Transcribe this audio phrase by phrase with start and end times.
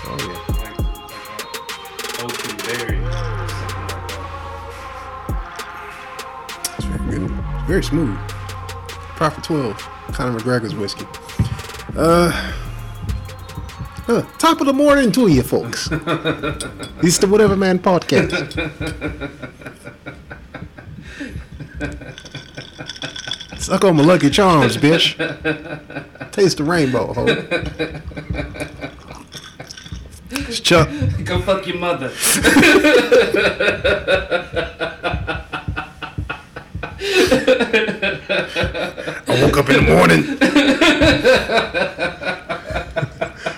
[0.05, 0.39] Oh yeah.
[0.57, 0.77] like,
[2.23, 4.23] like berry or something like that.
[6.77, 7.27] It's very.
[7.67, 8.17] Very smooth.
[9.15, 9.77] Proper 12.
[10.13, 11.05] Conor McGregor's whiskey.
[11.95, 12.53] Uh,
[14.07, 15.89] uh, top of the morning to you folks.
[15.91, 18.51] it's the Whatever Man podcast.
[23.59, 25.15] Suck on my lucky charms, bitch.
[26.31, 27.25] Taste the rainbow, ho.
[30.31, 30.89] It's Chuck.
[31.23, 32.11] Go fuck your mother.
[39.27, 40.37] I woke up in the morning.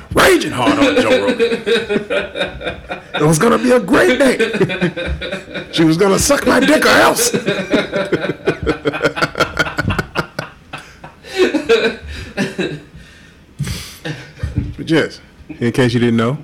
[0.13, 1.51] Raging hard on Joe Rogan.
[3.15, 5.71] It was gonna be a great day.
[5.71, 7.31] She was gonna suck my dick or else.
[14.77, 15.19] but yes,
[15.59, 16.37] in case you didn't know,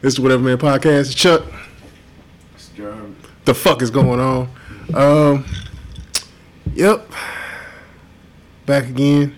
[0.00, 1.14] this is Whatever Man Podcast.
[1.14, 1.42] Chuck,
[3.44, 4.48] the fuck is going on?
[4.94, 5.44] Um,
[6.76, 7.10] yep.
[8.66, 9.36] Back again.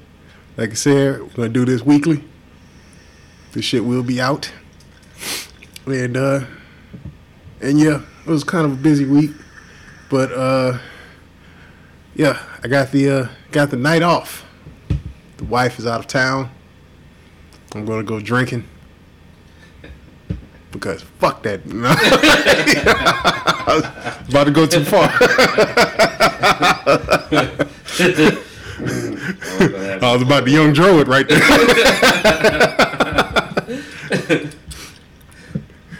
[0.56, 2.25] Like I said, we're gonna do this weekly.
[3.53, 4.50] This shit will be out.
[5.86, 6.44] And uh
[7.61, 9.31] and yeah, it was kind of a busy week.
[10.11, 10.78] But uh
[12.14, 14.44] yeah, I got the uh got the night off.
[15.36, 16.50] The wife is out of town.
[17.75, 18.64] I'm gonna go drinking.
[20.70, 21.62] Because fuck that.
[23.69, 23.84] I was
[24.28, 25.08] about to go too far.
[30.00, 31.41] I was about to young Joe it right there.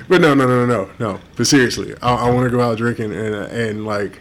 [0.09, 1.21] but no, no, no, no, no, no.
[1.37, 4.21] But seriously, I, I want to go out drinking and uh, and like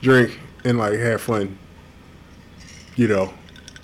[0.00, 1.58] drink and like have fun.
[2.96, 3.32] You know,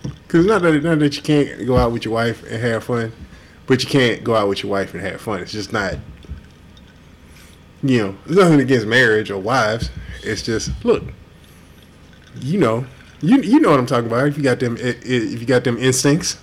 [0.02, 3.12] because not that not that you can't go out with your wife and have fun,
[3.68, 5.40] but you can't go out with your wife and have fun.
[5.40, 5.94] It's just not.
[7.82, 9.90] You know, there's nothing against marriage or wives.
[10.24, 11.04] It's just look.
[12.40, 12.86] You know,
[13.20, 14.26] you you know what I'm talking about.
[14.26, 16.40] If you got them, if you got them instincts,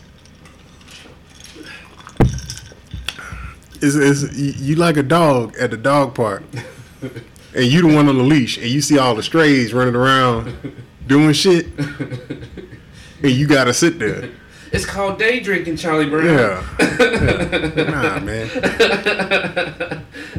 [3.81, 6.43] is is you you like a dog at the dog park,
[7.01, 10.55] and you the one on the leash, and you see all the strays running around
[11.07, 14.29] doing shit, and you gotta sit there.
[14.75, 16.25] It's called day drinking, Charlie Brown.
[16.25, 17.83] Yeah, Yeah.
[17.89, 18.49] nah, man.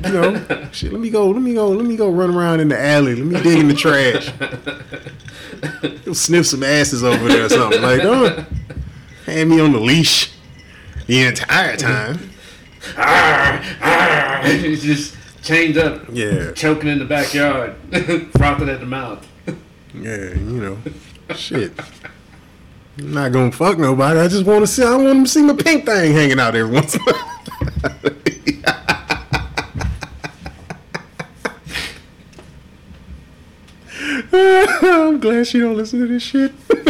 [0.05, 0.93] You know, shit.
[0.93, 1.31] Let me go.
[1.31, 1.69] Let me go.
[1.71, 3.15] Let me go run around in the alley.
[3.15, 4.31] Let me dig in the trash.
[6.05, 7.81] Go sniff some asses over there or something.
[7.81, 8.45] Like, oh,
[9.25, 10.33] hand me on the leash
[11.07, 12.19] the entire time.
[14.63, 17.75] He's just chained up, Yeah, choking in the backyard,
[18.37, 19.27] frothing at the mouth.
[19.95, 20.35] yeah.
[20.35, 20.79] You know,
[21.35, 21.73] shit.
[22.99, 24.19] I'm not gonna fuck nobody.
[24.19, 24.83] I just want to see.
[24.83, 27.33] I want to see my pink thing hanging out every once in a while.
[34.33, 36.53] I'm glad she don't listen to this shit.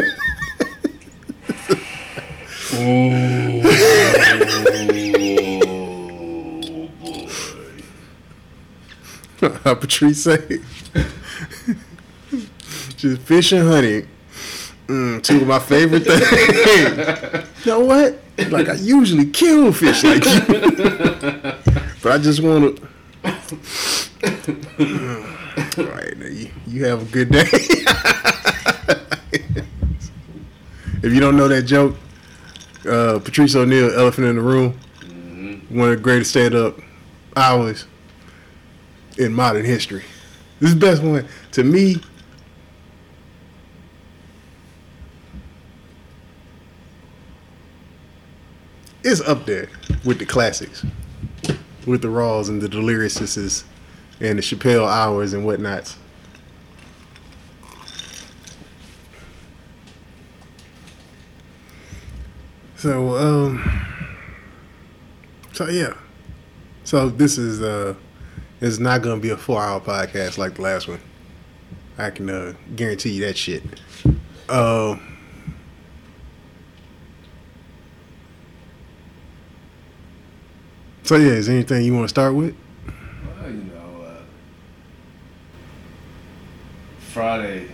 [9.65, 10.61] How Patrice say?
[12.97, 14.06] Just fish and honey.
[14.86, 17.47] Mm, two of my favorite things.
[17.64, 18.19] you know what?
[18.50, 20.41] Like I usually kill fish like you,
[22.02, 22.82] but I just want to.
[25.78, 27.42] All right, now you, you have a good day.
[31.03, 31.97] if you don't know that joke,
[32.88, 34.78] uh, Patrice O'Neill, Elephant in the Room,
[35.70, 36.78] one of the greatest stand-up
[37.34, 37.86] hours
[39.18, 40.04] in modern history.
[40.60, 41.97] This is the best one to me.
[49.08, 49.68] It's up there
[50.04, 50.84] with the classics,
[51.86, 53.62] with the Raws and the Deliriouses
[54.18, 55.94] and the Chappelle Hours and whatnots.
[62.74, 63.86] So, um,
[65.53, 65.94] so yeah.
[66.82, 67.94] So this is uh,
[68.60, 71.00] it's not gonna be a four-hour podcast like the last one.
[71.97, 73.62] I can uh, guarantee you that shit.
[74.48, 75.16] Um.
[81.06, 82.53] So yeah, is there anything you want to start with?
[82.84, 84.22] Well, you know, uh,
[86.98, 87.68] Friday,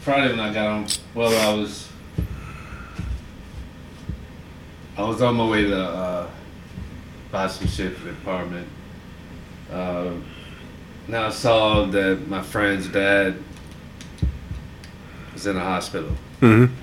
[0.00, 1.90] Friday when I got on, well, I was
[4.96, 6.30] I was on my way to uh,
[7.30, 8.66] buy some shit for the apartment.
[9.70, 10.12] Uh,
[11.08, 13.36] now I saw that my friend's dad
[15.34, 16.10] was in a hospital.
[16.40, 16.74] Mm-hmm.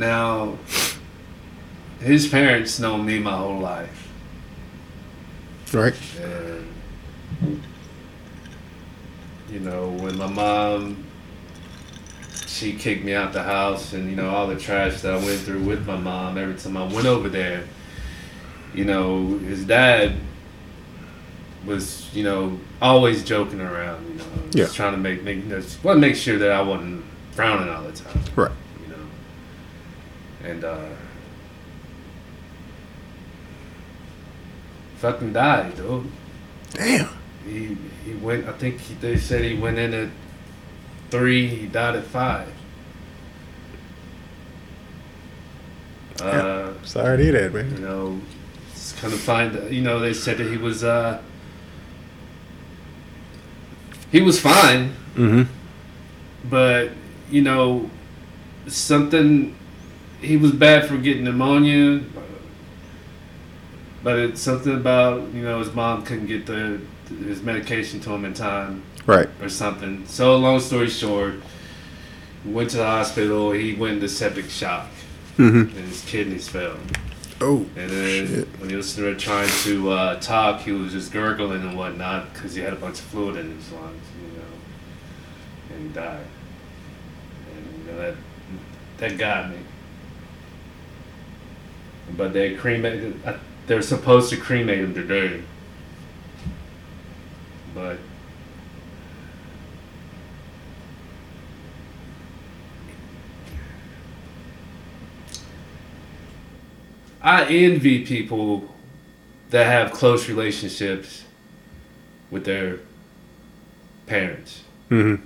[0.00, 0.56] Now,
[2.00, 4.08] his parents know me my whole life.
[5.72, 5.94] Right.
[6.20, 6.66] And,
[9.52, 11.04] you know, when my mom,
[12.46, 15.40] she kicked me out the house and, you know, all the trash that I went
[15.40, 17.64] through with my mom, every time I went over there,
[18.74, 20.14] you know, his dad
[21.66, 24.76] was, you know, always joking around, you know, just Yeah.
[24.76, 27.68] trying to make, make, you know, just want to make sure that I wasn't frowning
[27.68, 28.50] all the time Right.
[28.82, 30.50] you know.
[30.50, 30.78] And uh
[35.00, 36.06] fucking died, dude.
[36.72, 37.08] Damn.
[37.44, 40.08] He he went I think he, they said he went in at
[41.10, 42.48] three, he died at five.
[46.20, 47.70] Uh Sorry to hear that, man.
[47.72, 48.20] you know,
[48.72, 51.20] it's kind of find you know, they said that he was uh
[54.12, 55.42] he was fine, Mm-hmm.
[56.48, 56.90] but
[57.30, 57.90] you know
[58.66, 59.56] something
[60.20, 62.00] he was bad for getting pneumonia
[64.02, 66.80] but it's something about you know his mom couldn't get the
[67.24, 69.28] his medication to him in time Right.
[69.42, 71.34] or something so long story short
[72.44, 74.86] he went to the hospital he went into septic shock
[75.38, 75.76] Mm-hmm.
[75.76, 76.78] and his kidneys failed
[77.40, 77.64] Oh.
[77.76, 78.48] and then Shit.
[78.60, 82.54] when he was there trying to uh, talk he was just gurgling and whatnot because
[82.54, 86.26] he had a bunch of fluid in his lungs you know and he died
[87.56, 88.14] and you know that
[88.98, 89.56] that got me
[92.16, 93.34] but they cremated uh,
[93.70, 95.40] they're supposed to cremate him today
[97.72, 97.98] but
[107.22, 108.74] I envy people
[109.50, 111.24] that have close relationships
[112.28, 112.80] with their
[114.06, 115.22] parents Mm-hmm.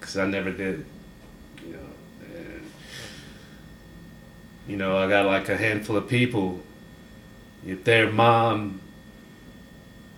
[0.00, 0.86] because I never did.
[1.66, 1.78] You know,
[2.24, 2.70] and
[4.66, 6.62] you know, I got like a handful of people.
[7.66, 8.80] If their mom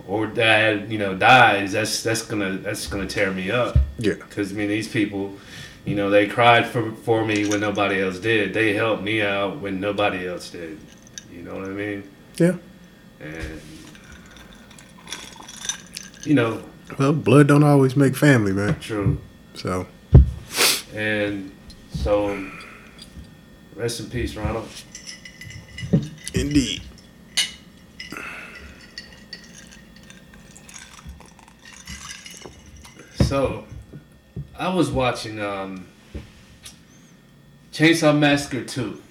[0.07, 3.77] or dad, you know, dies, that's that's gonna that's gonna tear me up.
[3.99, 4.15] Yeah.
[4.15, 5.37] Because I mean, these people,
[5.85, 8.53] you know, they cried for for me when nobody else did.
[8.55, 10.79] They helped me out when nobody else did.
[11.33, 12.09] You know what I mean?
[12.37, 12.57] Yeah.
[13.21, 13.61] And
[16.25, 16.63] you know,
[16.99, 18.79] Well, blood don't always make family, man.
[18.81, 19.21] true.
[19.55, 19.87] So.
[20.95, 21.51] And
[21.95, 22.47] so,
[23.75, 24.69] rest in peace, Ronald.
[26.35, 26.83] Indeed.
[33.33, 33.65] So,
[34.59, 35.87] I was watching um,
[37.73, 39.03] Chainsaw Massacre 2.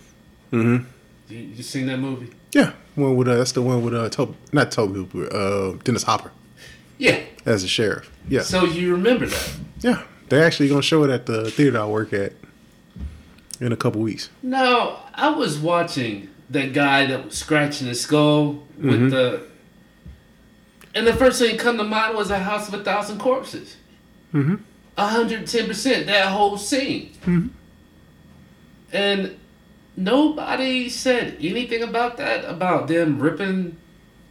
[0.52, 0.86] Mm-hmm.
[1.28, 2.30] You, you seen that movie?
[2.52, 2.74] Yeah.
[2.94, 6.30] One with uh, that's the one with uh, Tobe, not Tobe Hooper, uh, Dennis Hopper
[7.00, 7.20] Yeah.
[7.48, 8.12] as a sheriff.
[8.30, 8.42] Yeah.
[8.44, 9.54] So you remember that?
[9.80, 10.04] Yeah.
[10.30, 12.34] They're actually gonna show it at the theater I work at
[13.60, 14.30] in a couple weeks.
[14.44, 19.10] No, I was watching that guy that was scratching his skull with Mhm.
[19.10, 19.42] the.
[20.94, 23.78] And the first thing that come to mind was a house of a thousand corpses.
[24.34, 24.56] Mm-hmm.
[24.98, 27.12] 110% that whole scene.
[27.26, 27.50] Mhm.
[28.94, 29.38] And
[29.96, 33.78] nobody said anything about that, about them ripping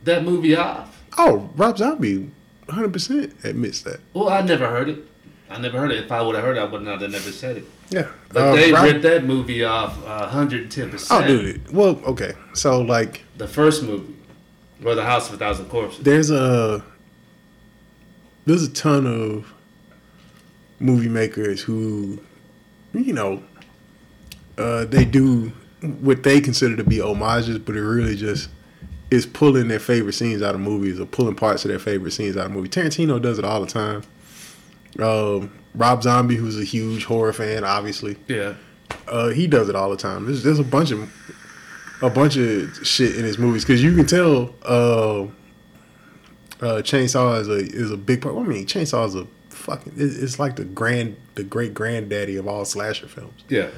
[0.04, 1.02] that movie off.
[1.18, 2.30] Oh, Rob Zombie,
[2.66, 4.00] 100 percent admits that.
[4.14, 5.06] Well, I never heard it.
[5.50, 6.04] I never heard it.
[6.04, 7.64] If I would have heard it, I would not have never said it.
[7.90, 8.06] Yeah.
[8.28, 11.06] But Uh, they Rob- ripped that movie off uh, 110%.
[11.10, 11.72] Oh, dude.
[11.72, 12.34] Well, okay.
[12.54, 14.14] So like, The first movie,
[14.84, 16.04] or The House of a Thousand Corpses.
[16.04, 16.84] there's a
[18.46, 19.52] there's a ton of
[20.80, 22.18] movie makers who,
[22.92, 23.42] you know,
[24.58, 25.52] uh, they do
[26.00, 28.48] what they consider to be homages, but it really just
[29.10, 32.36] is pulling their favorite scenes out of movies or pulling parts of their favorite scenes
[32.36, 32.70] out of movies.
[32.70, 34.02] Tarantino does it all the time.
[34.98, 38.54] Um, Rob Zombie, who's a huge horror fan, obviously, Yeah.
[39.08, 40.26] uh, he does it all the time.
[40.26, 41.10] There's, there's a bunch of
[42.02, 45.22] a bunch of shit in his movies because you can tell uh,
[46.64, 48.36] uh, Chainsaw is a is a big part.
[48.36, 49.26] I mean, Chainsaw is a
[49.60, 49.94] fucking.
[49.96, 53.44] It's, like the grand, the great granddaddy of all slasher films.
[53.48, 53.70] Yeah.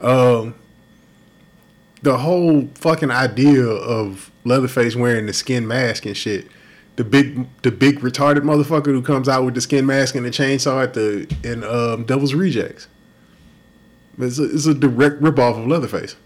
[0.00, 0.54] Um,
[2.02, 6.48] the whole fucking idea of Leatherface wearing the skin mask and shit.
[6.96, 10.30] The big, the big retarded motherfucker who comes out with the skin mask and the
[10.30, 12.88] chainsaw at the in um, Devil's Rejects.
[14.18, 16.16] It's a, it's a direct ripoff of Leatherface.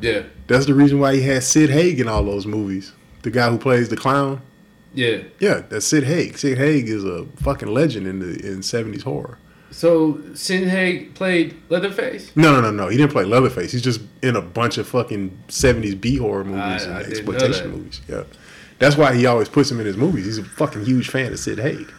[0.00, 0.24] Yeah.
[0.48, 2.92] That's the reason why he has Sid Haig in all those movies.
[3.22, 4.42] The guy who plays the clown.
[4.94, 5.18] Yeah.
[5.40, 6.38] Yeah, that's Sid Haig.
[6.38, 9.38] Sid Haig is a fucking legend in the in seventies horror.
[9.70, 12.30] So Sid Haig played Leatherface.
[12.36, 12.88] No, no, no, no.
[12.88, 13.72] He didn't play Leatherface.
[13.72, 17.70] He's just in a bunch of fucking seventies B horror movies I- and I exploitation
[17.72, 18.00] movies.
[18.08, 18.22] Yeah,
[18.78, 20.26] that's why he always puts him in his movies.
[20.26, 21.90] He's a fucking huge fan of Sid Haig.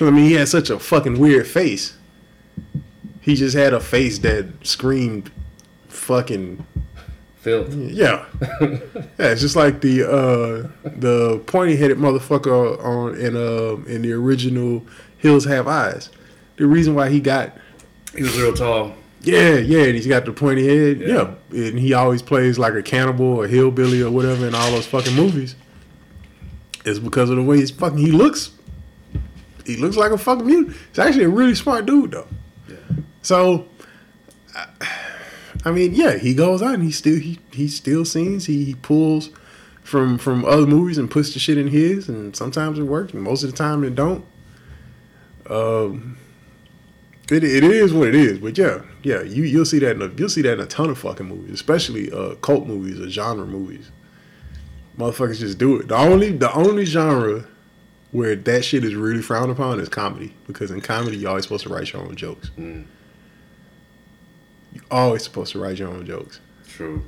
[0.00, 1.96] I mean, he had such a fucking weird face.
[3.20, 5.30] He just had a face that screamed,
[5.88, 6.66] "Fucking
[7.42, 7.74] Filth.
[7.74, 8.78] yeah." yeah,
[9.18, 14.84] it's just like the uh, the pointy headed motherfucker on in uh in the original
[15.18, 16.08] Hills Have Eyes.
[16.56, 17.52] The reason why he got
[18.16, 18.94] He was real tall.
[19.22, 21.00] yeah, yeah, and he's got the pointy head.
[21.00, 21.34] Yeah.
[21.50, 21.66] Yeah.
[21.68, 25.14] and he always plays like a cannibal or hillbilly or whatever in all those fucking
[25.16, 25.56] movies.
[26.84, 28.50] It's because of the way he's fucking he looks.
[29.66, 30.76] He looks like a fucking mutant.
[30.90, 32.26] He's actually a really smart dude though.
[32.68, 32.76] Yeah.
[33.22, 33.66] So,
[34.54, 34.66] I-
[35.64, 38.46] I mean, yeah, he goes out and he still he he still sings.
[38.46, 39.30] He, he pulls
[39.82, 43.22] from from other movies and puts the shit in his, and sometimes it works, and
[43.22, 44.24] most of the time it don't.
[45.48, 46.18] Um,
[47.30, 50.08] it, it is what it is, but yeah, yeah, you you'll see that in a,
[50.16, 53.46] you'll see that in a ton of fucking movies, especially uh, cult movies or genre
[53.46, 53.90] movies.
[54.98, 55.88] Motherfuckers just do it.
[55.88, 57.46] The only the only genre
[58.10, 61.62] where that shit is really frowned upon is comedy, because in comedy you're always supposed
[61.64, 62.50] to write your own jokes.
[62.58, 62.84] Mm,
[64.92, 66.40] always supposed to write your own jokes.
[66.68, 67.02] true.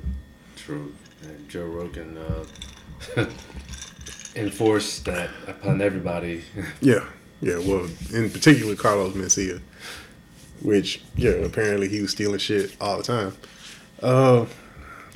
[0.55, 0.93] True.
[1.21, 2.45] And Joe Rogan uh,
[4.35, 6.43] enforced that upon everybody.
[6.81, 7.05] Yeah,
[7.41, 7.57] yeah.
[7.59, 9.61] Well, in particular, Carlos Mencia,
[10.61, 13.33] which yeah, apparently he was stealing shit all the time.
[14.01, 14.45] Uh,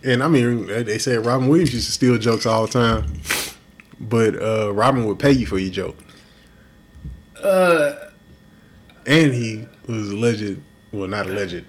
[0.03, 3.13] and I mean, they said Robin Williams used to steal jokes all the time,
[3.99, 5.97] but uh, Robin would pay you for your joke,
[7.43, 7.93] uh,
[9.05, 10.61] and he was alleged.
[10.91, 11.65] Well, not alleged.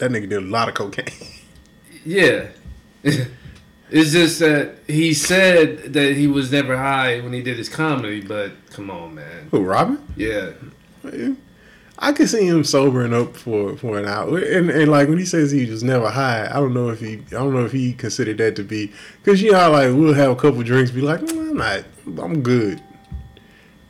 [0.00, 1.06] That nigga did a lot of cocaine.
[2.04, 2.46] yeah.
[3.02, 8.22] it's just that he said that he was never high when he did his comedy,
[8.22, 9.48] but come on, man.
[9.50, 10.02] Who, Robin?
[10.16, 10.52] Yeah.
[11.98, 15.26] I could see him sobering up for, for an hour, and and like when he
[15.26, 17.92] says he was never high, I don't know if he I don't know if he
[17.92, 18.90] considered that to be
[19.22, 21.84] because you know how, like we'll have a couple drinks, be like "Mm, I'm not,
[22.24, 22.82] I'm good.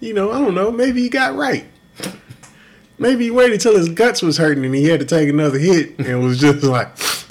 [0.01, 0.73] You know, I don't know.
[0.73, 1.67] Maybe he got right.
[3.01, 5.99] Maybe he waited till his guts was hurting and he had to take another hit
[5.99, 6.89] and was just like,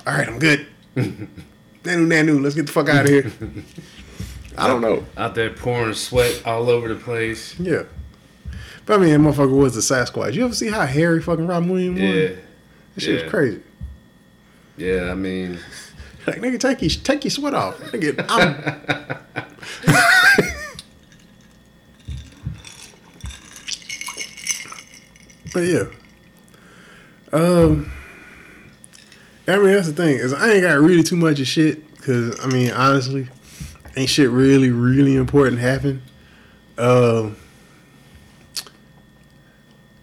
[0.08, 0.66] all right, I'm good.
[0.96, 1.30] Nanu
[2.08, 3.32] nanu, let's get the fuck out of here.
[4.58, 5.06] I don't know.
[5.16, 7.58] Out there pouring sweat all over the place.
[7.60, 7.84] Yeah.
[8.88, 10.34] But I mean, that motherfucker was the Sasquatch.
[10.34, 12.10] You ever see how hairy fucking Robin Williams was?
[12.10, 12.28] Yeah.
[12.96, 13.22] That shit yeah.
[13.24, 13.62] was crazy.
[14.76, 15.60] Yeah, I mean,
[16.26, 17.80] Like nigga, take your take your sweat off.
[17.80, 18.56] Nigga, I'm,
[25.54, 25.86] but yeah.
[27.32, 27.92] Um.
[29.48, 32.40] I mean, that's the thing is I ain't got really too much of shit because
[32.44, 33.28] I mean, honestly,
[33.96, 36.02] ain't shit really really important happen.
[36.78, 37.36] Um.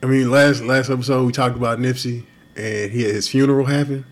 [0.03, 2.25] I mean, last last episode we talked about Nipsey
[2.57, 4.05] and he had his funeral happen.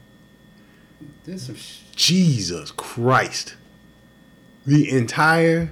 [1.57, 3.57] sh- Jesus Christ.
[4.67, 5.71] The entire,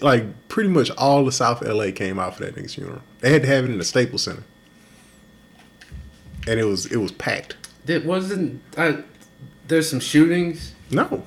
[0.00, 3.00] like, pretty much all the South LA came out for that nigga's funeral.
[3.20, 4.44] They had to have it in the Staples Center.
[6.46, 7.56] And it was it was packed.
[7.84, 8.62] There wasn't.
[8.76, 8.98] I,
[9.68, 10.74] there's some shootings.
[10.90, 11.22] No.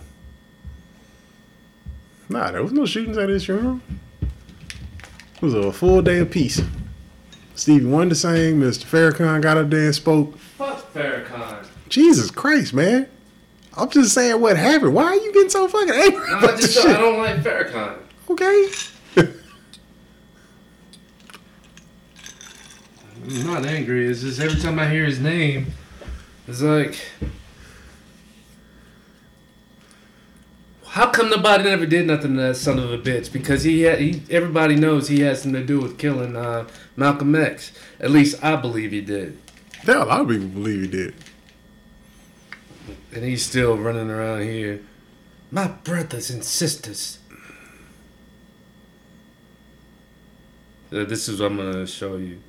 [2.29, 3.79] Nah, there was no shootings at his funeral.
[4.21, 6.61] It was a full day of peace.
[7.55, 8.85] Stevie Wonder sang, Mr.
[8.85, 10.37] Farrakhan got up there and spoke.
[10.37, 11.65] Fuck Farrakhan.
[11.89, 13.07] Jesus Christ, man.
[13.75, 14.93] I'm just saying what happened.
[14.93, 16.77] Why are you getting so fucking angry No, I just?
[16.85, 17.97] I don't like Farrakhan.
[18.29, 18.67] Okay.
[23.27, 24.07] I'm not angry.
[24.07, 25.67] It's just every time I hear his name,
[26.47, 26.97] it's like,
[30.85, 33.31] how come nobody never did nothing to that son of a bitch?
[33.31, 37.35] Because he, had, he everybody knows he has something to do with killing uh, Malcolm
[37.35, 37.73] X.
[37.99, 39.37] At least I believe he did,
[39.85, 41.13] Yeah, a lot of people believe he did.
[43.13, 44.81] and he's still running around here.
[45.51, 47.19] My brothers and sisters.
[50.91, 52.39] Uh, this is what I'm gonna show you.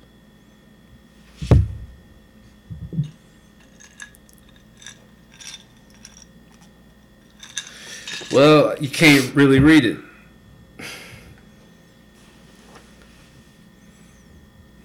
[8.31, 9.97] Well, you can't really read it.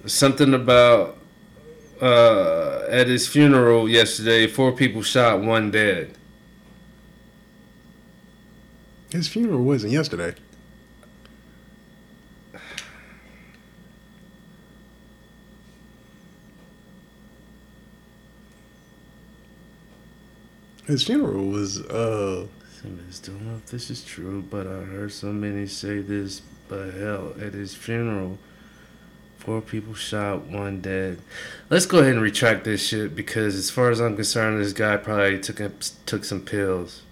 [0.07, 1.17] Something about
[2.01, 6.17] uh, at his funeral yesterday, four people shot, one dead.
[9.11, 10.33] His funeral wasn't yesterday.
[20.87, 22.47] His funeral was uh
[22.85, 26.41] Simmons, don't know if this is true, but I heard so many say this.
[26.67, 28.37] But hell, at his funeral,
[29.45, 31.19] Four people shot, one dead.
[31.69, 34.97] Let's go ahead and retract this shit because, as far as I'm concerned, this guy
[34.97, 35.69] probably took a,
[36.07, 37.03] took some pills.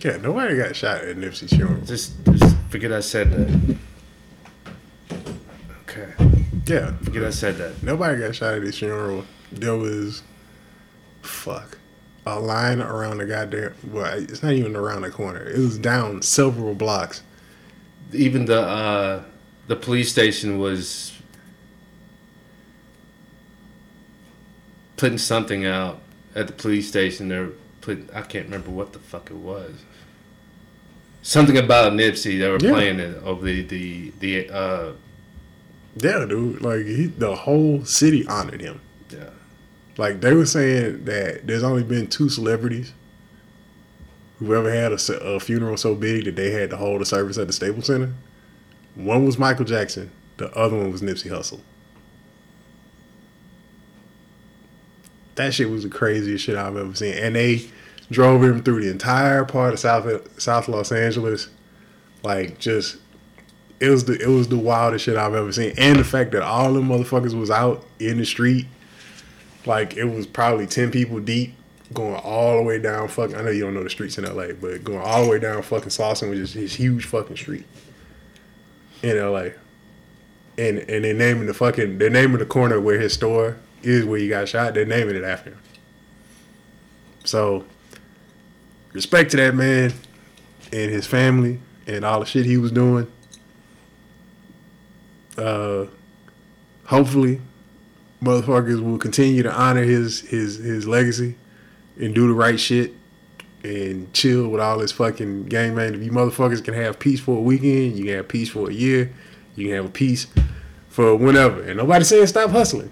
[0.00, 1.80] Yeah, nobody got shot at Nipsey's funeral.
[1.82, 3.76] Just, just forget I said that.
[5.82, 6.12] Okay,
[6.66, 7.80] Yeah, forget I said that.
[7.84, 9.26] nobody got shot at his funeral.
[9.52, 10.22] There was,
[11.22, 11.77] fuck,
[12.36, 13.74] a line around the goddamn.
[13.90, 15.42] Well, it's not even around the corner.
[15.48, 17.22] It was down several blocks.
[18.12, 19.22] Even the uh,
[19.66, 21.12] the police station was
[24.96, 26.00] putting something out
[26.34, 27.28] at the police station.
[27.28, 28.08] They're put.
[28.14, 29.74] I can't remember what the fuck it was.
[31.22, 32.38] Something about Nipsey.
[32.38, 32.70] They were Yeah.
[32.72, 34.48] playing it over the the the.
[34.50, 34.92] Uh,
[36.00, 36.60] Yeah, dude.
[36.62, 38.80] Like he, the whole city honored him.
[39.98, 42.94] Like they were saying that there's only been two celebrities
[44.38, 47.36] who ever had a, a funeral so big that they had to hold a service
[47.36, 48.14] at the Staples Center.
[48.94, 50.12] One was Michael Jackson.
[50.36, 51.60] The other one was Nipsey Hussle.
[55.34, 57.68] That shit was the craziest shit I've ever seen, and they
[58.10, 61.48] drove him through the entire part of South South Los Angeles,
[62.22, 62.98] like just
[63.80, 66.42] it was the it was the wildest shit I've ever seen, and the fact that
[66.42, 68.66] all the motherfuckers was out in the street
[69.68, 71.54] like it was probably ten people deep,
[71.92, 73.08] going all the way down.
[73.08, 75.38] Fuck, I know you don't know the streets in LA, but going all the way
[75.38, 77.66] down fucking Slauson, which is his huge fucking street
[79.02, 79.50] in LA.
[80.56, 84.18] And and they're naming the fucking they're naming the corner where his store is where
[84.18, 84.74] he got shot.
[84.74, 85.60] They're naming it after him.
[87.24, 87.64] So
[88.92, 89.92] respect to that man
[90.72, 93.10] and his family and all the shit he was doing.
[95.36, 95.86] Uh,
[96.86, 97.40] hopefully
[98.22, 101.36] motherfuckers will continue to honor his his his legacy
[101.98, 102.94] and do the right shit
[103.62, 105.94] and chill with all this fucking gang man.
[105.94, 108.72] If you motherfuckers can have peace for a weekend, you can have peace for a
[108.72, 109.12] year,
[109.56, 110.26] you can have a peace
[110.88, 111.62] for whenever.
[111.62, 112.90] And nobody saying stop hustling.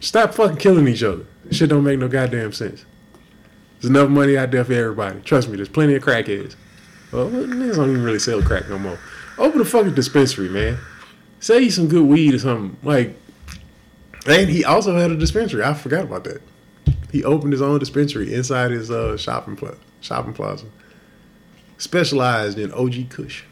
[0.00, 1.26] stop fucking killing each other.
[1.50, 2.84] Shit don't make no goddamn sense.
[3.80, 5.20] There's enough money out there for everybody.
[5.20, 6.56] Trust me, there's plenty of crackheads.
[7.12, 8.98] Oh, well, niggas don't even really sell crack no more.
[9.38, 10.78] Open a fucking dispensary, man.
[11.40, 12.76] Sell you some good weed or something.
[12.82, 13.16] Like,
[14.28, 15.62] and he also had a dispensary.
[15.62, 16.42] I forgot about that.
[17.10, 20.66] He opened his own dispensary inside his uh, shopping pla- shopping plaza.
[21.78, 23.44] Specialized in OG Kush.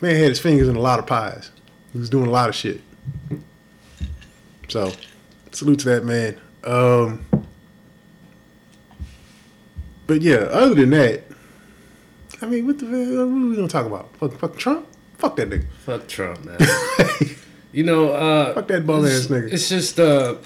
[0.00, 1.50] Man had his fingers in a lot of pies.
[1.92, 2.80] He was doing a lot of shit.
[4.68, 4.92] So,
[5.52, 6.38] salute to that man.
[6.64, 7.24] Um,
[10.06, 11.24] but yeah, other than that,
[12.42, 12.86] I mean, what the?
[12.86, 14.14] What are we gonna talk about?
[14.16, 14.86] Fuck, fuck Trump?
[15.18, 15.66] Fuck that nigga.
[15.84, 16.58] Fuck Trump, man.
[17.74, 19.52] you know, uh, Fuck that bum ass nigga.
[19.52, 20.36] It's just, uh,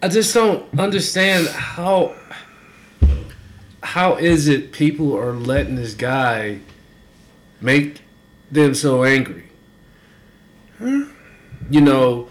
[0.00, 2.14] I just don't understand how.
[3.82, 6.60] How is it people are letting this guy
[7.60, 8.02] make
[8.50, 9.48] them so angry?
[10.78, 11.06] Huh?
[11.70, 12.28] You know,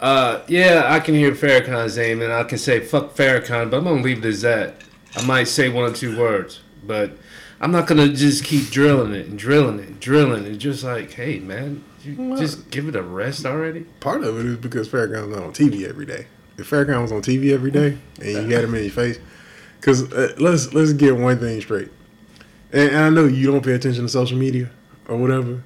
[0.00, 3.84] uh, yeah, I can hear Farrakhan's name and I can say fuck Farrakhan, but I'm
[3.84, 4.76] gonna leave it as that.
[5.16, 7.18] I might say one or two words, but
[7.64, 10.58] I'm not gonna just keep drilling it and drilling it and drilling it.
[10.58, 13.86] Just like, hey man, you just give it a rest already.
[14.00, 16.26] Part of it is because Farrakhan's not on TV every day.
[16.58, 19.18] If Farrakhan was on TV every day and you had him in your face,
[19.80, 21.88] because uh, let's let's get one thing straight.
[22.70, 24.68] And, and I know you don't pay attention to social media
[25.08, 25.62] or whatever,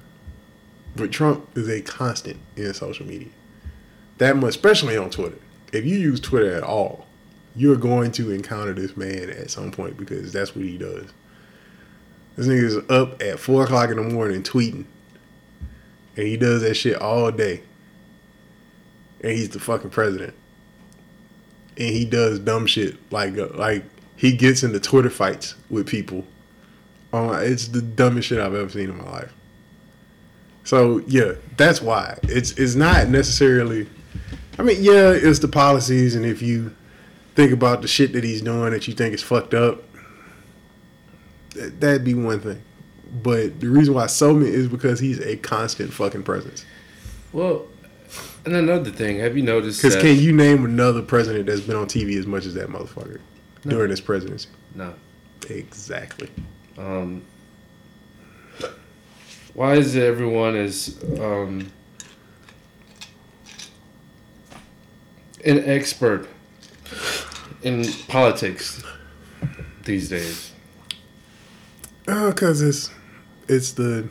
[0.95, 3.27] but Trump is a constant in social media.
[4.19, 5.39] That much, especially on Twitter.
[5.73, 7.07] If you use Twitter at all,
[7.57, 11.11] you're going to encounter this man at some point because that's what he does.
[12.39, 14.85] This nigga is up at four o'clock in the morning tweeting,
[16.15, 17.61] and he does that shit all day.
[19.19, 20.33] And he's the fucking president,
[21.75, 23.83] and he does dumb shit like uh, like
[24.15, 26.25] he gets into Twitter fights with people.
[27.11, 29.33] Oh, it's the dumbest shit I've ever seen in my life.
[30.63, 33.85] So yeah, that's why it's it's not necessarily.
[34.57, 36.73] I mean, yeah, it's the policies, and if you
[37.35, 39.83] think about the shit that he's doing that you think is fucked up,
[41.55, 42.61] that'd be one thing.
[43.23, 46.65] But the reason why so many is because he's a constant fucking presence.
[47.33, 47.65] Well,
[48.45, 49.81] and another thing, have you noticed?
[49.81, 53.19] Because can you name another president that's been on TV as much as that motherfucker
[53.63, 54.49] during his presidency?
[54.75, 54.93] no.
[55.49, 56.29] Exactly.
[56.77, 57.23] Um,
[59.53, 61.71] why is everyone is um,
[65.43, 66.27] an expert
[67.63, 68.83] in politics
[69.85, 70.48] these days?
[72.11, 72.89] Oh, cause it's
[73.47, 74.09] it's the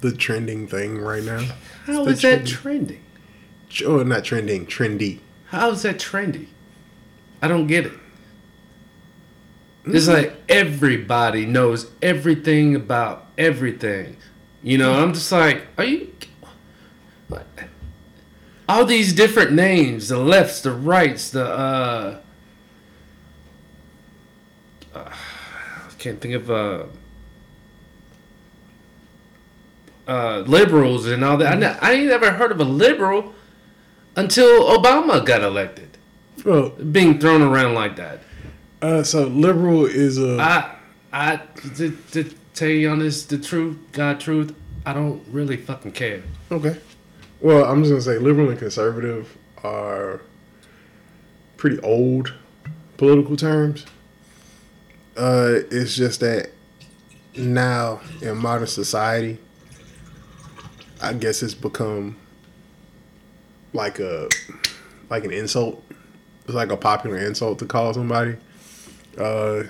[0.00, 1.46] the trending thing right now.
[1.84, 3.04] How is that trending?
[3.84, 5.20] Oh, not trending, trendy.
[5.46, 6.48] How is that trendy?
[7.40, 7.92] I don't get it.
[9.86, 14.16] It's like everybody knows everything about everything.
[14.62, 16.12] You know, I'm just like, are you?
[17.28, 17.46] what?
[18.68, 22.20] All these different names, the lefts, the rights, the uh,
[24.94, 26.84] uh I can't think of uh,
[30.06, 31.52] uh, liberals and all that.
[31.54, 33.34] I, ne- I ain't never heard of a liberal
[34.16, 35.96] until Obama got elected,
[36.44, 38.20] Well, being thrown around like that.
[38.82, 40.74] uh, so liberal is a I,
[41.12, 41.36] I,
[41.76, 44.54] to, to tell you honest, the truth, God truth,
[44.86, 46.22] I don't really fucking care.
[46.52, 46.78] okay.
[47.40, 50.20] Well, I'm just gonna say liberal and conservative are
[51.56, 52.32] pretty old
[52.96, 53.84] political terms.
[55.16, 56.50] Uh, it's just that
[57.36, 59.38] now in modern society,
[61.04, 62.16] I guess it's become
[63.72, 64.28] like a
[65.10, 65.82] like an insult.
[66.44, 68.36] It's like a popular insult to call somebody,
[69.18, 69.64] uh,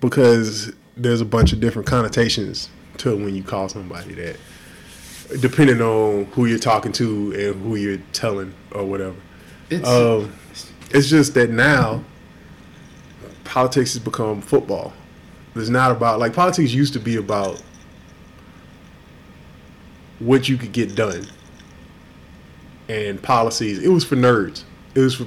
[0.00, 4.36] because there's a bunch of different connotations to when you call somebody that,
[5.40, 9.16] depending on who you're talking to and who you're telling or whatever.
[9.70, 10.32] It's Um,
[10.90, 12.04] it's just that now
[13.44, 14.92] politics has become football.
[15.54, 17.62] It's not about like politics used to be about
[20.18, 21.26] what you could get done
[22.88, 23.82] and policies.
[23.82, 24.64] It was for nerds.
[24.94, 25.26] It was for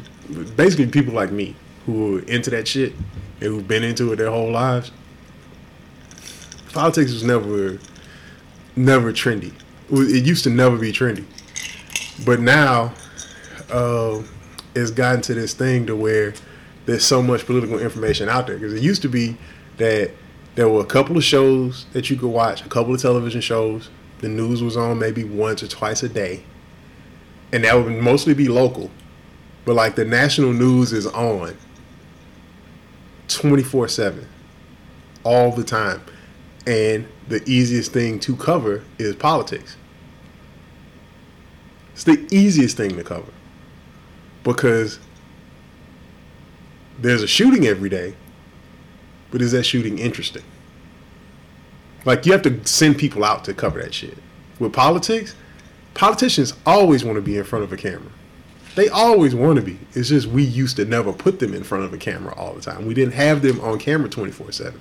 [0.55, 2.93] basically people like me who were into that shit
[3.41, 4.91] and who've been into it their whole lives.
[6.73, 7.79] Politics was never
[8.75, 9.53] never trendy.
[9.91, 11.25] It used to never be trendy.
[12.25, 12.93] But now
[13.71, 14.21] uh,
[14.75, 16.33] it's gotten to this thing to where
[16.85, 18.57] there's so much political information out there.
[18.57, 19.37] Because it used to be
[19.77, 20.11] that
[20.55, 23.89] there were a couple of shows that you could watch, a couple of television shows.
[24.19, 26.43] The news was on maybe once or twice a day,
[27.51, 28.91] and that would mostly be local.
[29.65, 31.57] But like the national news is on
[33.27, 34.27] 24 7
[35.23, 36.01] all the time.
[36.67, 39.75] And the easiest thing to cover is politics.
[41.93, 43.31] It's the easiest thing to cover
[44.43, 44.99] because
[46.99, 48.15] there's a shooting every day,
[49.31, 50.43] but is that shooting interesting?
[52.05, 54.17] Like you have to send people out to cover that shit.
[54.59, 55.35] With politics,
[55.93, 58.11] politicians always want to be in front of a camera.
[58.75, 59.79] They always want to be.
[59.93, 62.61] It's just we used to never put them in front of a camera all the
[62.61, 62.85] time.
[62.85, 64.79] We didn't have them on camera 24 7.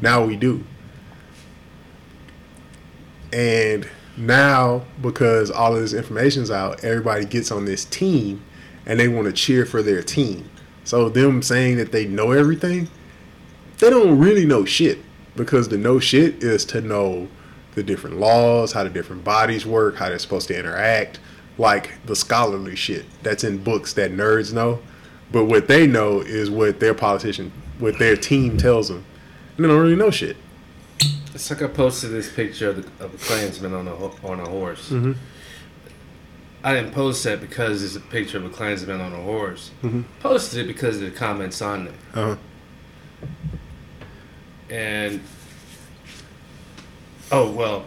[0.00, 0.64] Now we do.
[3.32, 8.42] And now, because all of this information's out, everybody gets on this team
[8.86, 10.48] and they want to cheer for their team.
[10.84, 12.88] So them saying that they know everything,
[13.78, 14.98] they don't really know shit.
[15.36, 17.28] Because the know shit is to know
[17.74, 21.20] the different laws, how the different bodies work, how they're supposed to interact,
[21.58, 24.80] like the scholarly shit that's in books that nerds know.
[25.30, 29.04] But what they know is what their politician, what their team tells them.
[29.56, 30.36] And they don't really know shit.
[31.34, 33.94] It's like I posted this picture of, the, of a Klansman on a
[34.26, 34.88] on a horse.
[34.88, 35.12] Mm-hmm.
[36.64, 39.70] I didn't post that because it's a picture of a Klansman on a horse.
[39.82, 40.04] Mhm.
[40.20, 41.94] Posted it because of the comments on it.
[42.14, 42.36] Uh-huh.
[44.70, 45.20] And
[47.30, 47.86] oh well,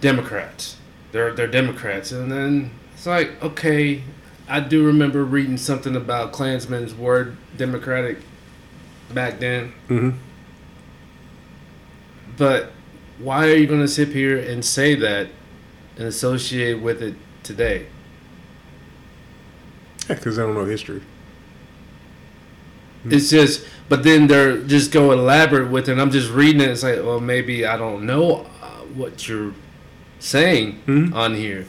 [0.00, 0.76] Democrats.
[1.12, 4.02] They're they're Democrats, and then it's like okay,
[4.48, 8.18] I do remember reading something about Klansmen's word Democratic
[9.12, 9.72] back then.
[9.88, 10.10] Mm-hmm.
[12.36, 12.70] But
[13.18, 15.28] why are you going to sit here and say that
[15.96, 17.86] and associate with it today?
[20.08, 21.02] Yeah, because they don't know history.
[23.04, 25.92] It's just, but then they're just go elaborate with it.
[25.92, 26.68] And I'm just reading it.
[26.68, 29.52] It's like, well, maybe I don't know uh, what you're
[30.18, 31.14] saying Mhm.
[31.14, 31.64] on here,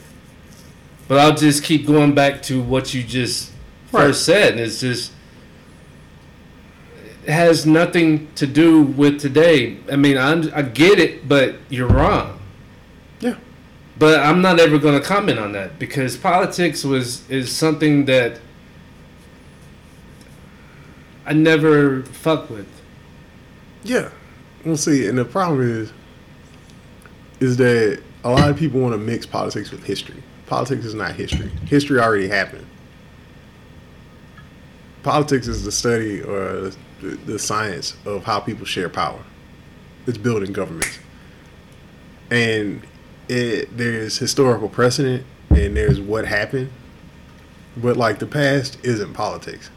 [1.08, 3.52] but I'll just keep going back to what you just
[3.92, 4.06] Right.
[4.08, 5.12] first said, and it's just
[7.26, 9.78] it has nothing to do with today.
[9.92, 12.40] I mean, I, un- I get it, but you're wrong.
[13.20, 13.36] Yeah.
[13.98, 18.40] But I'm not ever going to comment on that because politics was is something that
[21.30, 22.68] I never fuck with.
[23.84, 24.10] Yeah.
[24.66, 25.94] we'll see, and the problem is,
[27.40, 30.24] is that a lot of people want to mix politics with history.
[30.48, 31.50] Politics is not history.
[31.68, 32.66] History already happened.
[35.04, 39.24] Politics is the study or the, science of how people share power.
[40.08, 40.98] It's building governments,
[42.32, 42.82] and
[43.28, 46.72] it there's historical precedent and there's what happened,
[47.78, 49.70] but like the past isn't politics.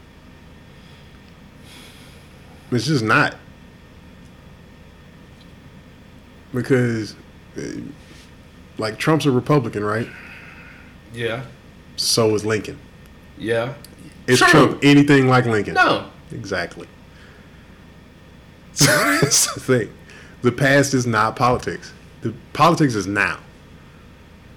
[2.73, 3.35] It's just not.
[6.53, 7.15] Because,
[7.57, 7.61] uh,
[8.77, 10.07] like, Trump's a Republican, right?
[11.13, 11.45] Yeah.
[11.95, 12.79] So is Lincoln.
[13.37, 13.73] Yeah.
[14.27, 14.47] Is True.
[14.47, 15.73] Trump anything like Lincoln?
[15.73, 16.09] No.
[16.31, 16.87] Exactly.
[18.77, 19.93] That's the thing.
[20.41, 21.93] The past is not politics.
[22.21, 23.39] The politics is now.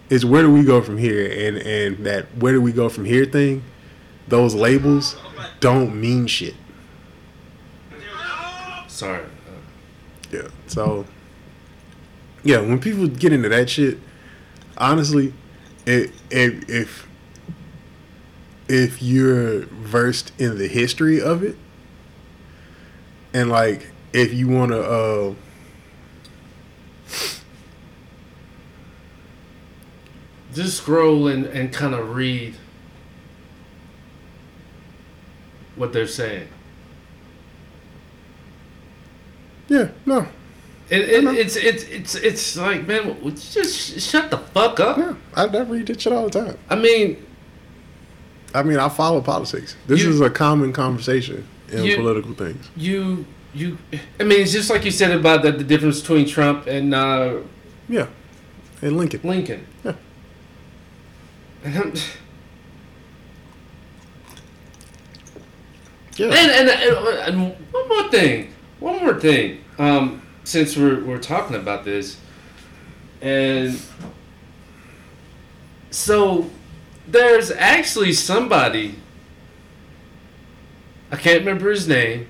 [0.08, 3.04] It's where do we go from here, and and that where do we go from
[3.04, 3.62] here thing.
[4.28, 5.16] Those labels
[5.60, 6.54] don't mean shit.
[8.96, 9.26] Sorry.
[10.32, 10.48] Yeah.
[10.68, 11.04] So,
[12.42, 13.98] yeah, when people get into that shit,
[14.78, 15.34] honestly,
[15.84, 17.08] it, if if
[18.68, 21.58] if you're versed in the history of it,
[23.34, 25.34] and like if you want to, uh,
[30.54, 32.54] just scroll and, and kind of read
[35.74, 36.48] what they're saying.
[39.68, 40.26] Yeah, no,
[40.88, 44.96] It, it, it's it's it's it's like man, just shut the fuck up.
[44.98, 46.58] yeah, I, never read that shit all the time.
[46.70, 47.24] I mean,
[48.54, 49.76] I mean, I follow politics.
[49.86, 52.68] This You- is a common conversation in You- political things.
[52.76, 53.78] you you.
[54.20, 57.38] I mean, it's just like you said about the, the difference between Trump and uh,
[57.88, 58.06] Yeah,
[58.82, 59.20] and Lincoln.
[59.24, 59.66] Lincoln.
[59.84, 59.94] Yeah.
[61.64, 61.94] And, I'm-
[66.16, 69.62] Yeah, and, and, and, and one more thing, one more thing.
[69.78, 72.18] Um, since we're we're talking about this,
[73.20, 73.80] and
[75.90, 76.50] so
[77.06, 78.96] there's actually somebody.
[81.10, 82.26] I can't remember his name.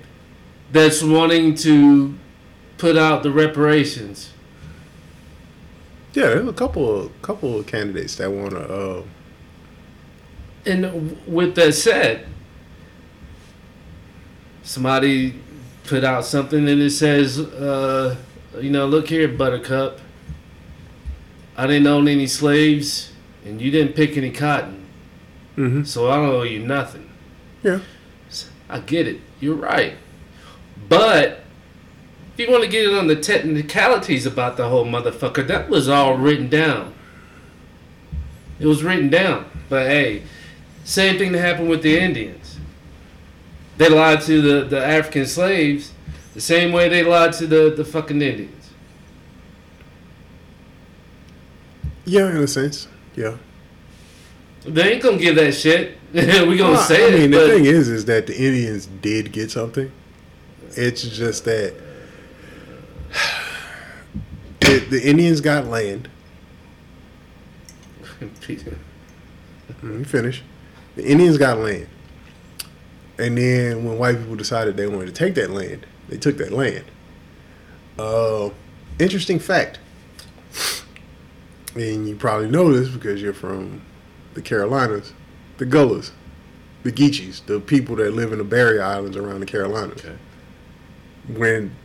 [0.71, 2.13] That's wanting to
[2.77, 4.31] put out the reparations.
[6.13, 6.25] yeah.
[6.27, 8.59] There's a couple of couple of candidates that want to.
[8.61, 9.03] Uh,
[10.65, 12.27] And with that said,
[14.63, 15.35] somebody
[15.87, 18.15] put out something and it says, uh,
[18.59, 19.99] you know, look here, Buttercup.
[21.55, 24.85] I didn't own any slaves, and you didn't pick any cotton,
[25.55, 25.83] mm-hmm.
[25.83, 27.09] so I don't owe you nothing.
[27.63, 27.79] Yeah.
[28.69, 29.21] I get it.
[29.39, 29.95] You're right.
[30.87, 31.43] But
[32.33, 35.89] if you want to get it on the technicalities about the whole motherfucker, that was
[35.89, 36.93] all written down.
[38.59, 39.45] It was written down.
[39.69, 40.23] But hey,
[40.83, 42.46] same thing that happened with the Indians.
[43.77, 45.91] They lied to the, the African slaves
[46.33, 48.71] the same way they lied to the, the fucking Indians.
[52.05, 52.87] Yeah, in a sense.
[53.15, 53.37] Yeah.
[54.63, 55.97] They ain't gonna give that shit.
[56.13, 56.21] we
[56.57, 57.37] gonna Well, say I mean, it.
[57.37, 59.91] the thing is, is that the Indians did get something.
[60.75, 61.73] It's just that
[64.61, 66.09] the, the Indians got land.
[68.21, 70.43] Let me finish.
[70.95, 71.87] The Indians got land,
[73.19, 76.51] and then when white people decided they wanted to take that land, they took that
[76.51, 76.85] land.
[77.97, 78.49] Uh,
[78.99, 79.79] interesting fact,
[81.75, 83.81] and you probably know this because you're from
[84.33, 85.13] the Carolinas,
[85.57, 86.11] the Gullahs,
[86.83, 90.15] the Geechees, the people that live in the barrier islands around the Carolinas, Okay.
[91.35, 91.75] when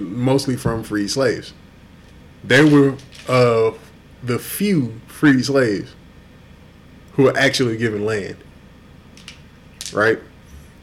[0.00, 1.52] mostly from free slaves.
[2.42, 2.96] They were
[3.28, 3.72] uh,
[4.22, 5.94] the few free slaves
[7.12, 8.36] who were actually given land.
[9.92, 10.18] Right?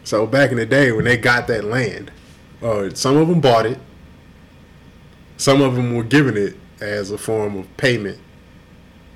[0.04, 2.12] So back in the day when they got that land,
[2.62, 3.80] uh, some of them bought it.
[5.38, 8.20] Some of them were given it as a form of payment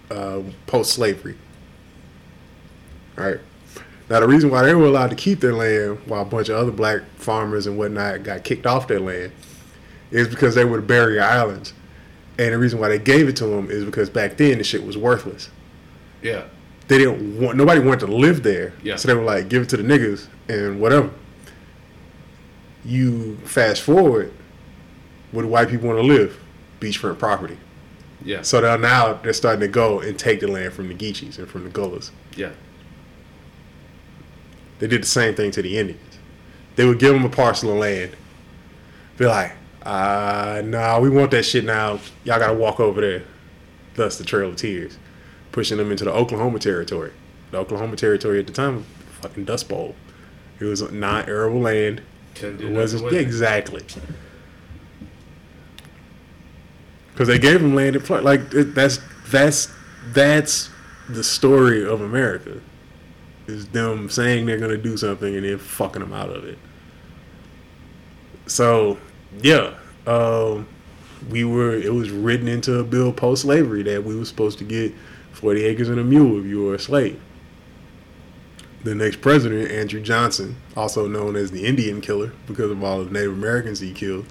[0.10, 1.36] uh, post slavery.
[3.16, 3.40] Right?
[4.10, 6.58] Now the reason why they were allowed to keep their land while a bunch of
[6.58, 9.32] other black farmers and whatnot got kicked off their land
[10.12, 11.74] is because they were the barrier islands.
[12.38, 14.86] And the reason why they gave it to them is because back then the shit
[14.86, 15.50] was worthless.
[16.22, 16.46] Yeah.
[16.88, 18.74] They didn't want nobody wanted to live there.
[18.84, 18.98] Yeah.
[18.98, 21.12] So they were like, give it to the niggas and whatever.
[22.84, 24.32] You fast forward,
[25.32, 26.40] where do white people want to live?
[26.80, 27.58] Beachfront property.
[28.24, 28.42] Yeah.
[28.42, 31.48] So now now they're starting to go and take the land from the Geechees and
[31.48, 32.12] from the Gullahs.
[32.36, 32.52] Yeah.
[34.80, 36.02] They did the same thing to the Indians.
[36.76, 38.16] They would give them a parcel of land.
[39.18, 39.54] Be like,
[39.84, 42.00] uh, nah, we want that shit now.
[42.24, 43.24] Y'all gotta walk over there.
[43.96, 44.98] Thus the Trail of Tears.
[45.52, 47.14] Pushing them into the Oklahoma Territory.
[47.52, 48.84] The Oklahoma Territory at the time
[49.22, 49.96] fucking dust bowl.
[50.60, 52.02] It was not arable land.
[52.42, 53.84] It wasn't yeah, exactly.
[57.12, 57.96] Because they gave them land.
[57.96, 59.72] in Like it, that's that's
[60.14, 60.70] that's
[61.10, 62.62] the story of America.
[63.48, 66.58] Is them saying they're gonna do something and then fucking them out of it.
[68.48, 68.98] So
[69.42, 69.76] yeah,
[70.08, 70.68] um,
[71.30, 71.74] we were.
[71.74, 74.94] It was written into a bill post slavery that we were supposed to get
[75.32, 77.22] forty acres and a mule if you were a slave.
[78.86, 83.10] The next president, Andrew Johnson, also known as the Indian Killer because of all the
[83.10, 84.28] Native Americans he killed,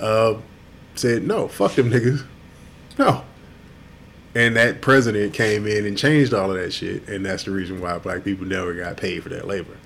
[0.00, 0.34] uh,
[0.96, 2.24] said, "No, fuck them niggas,
[2.98, 3.22] no."
[4.34, 7.80] And that president came in and changed all of that shit, and that's the reason
[7.80, 9.76] why black people never got paid for that labor.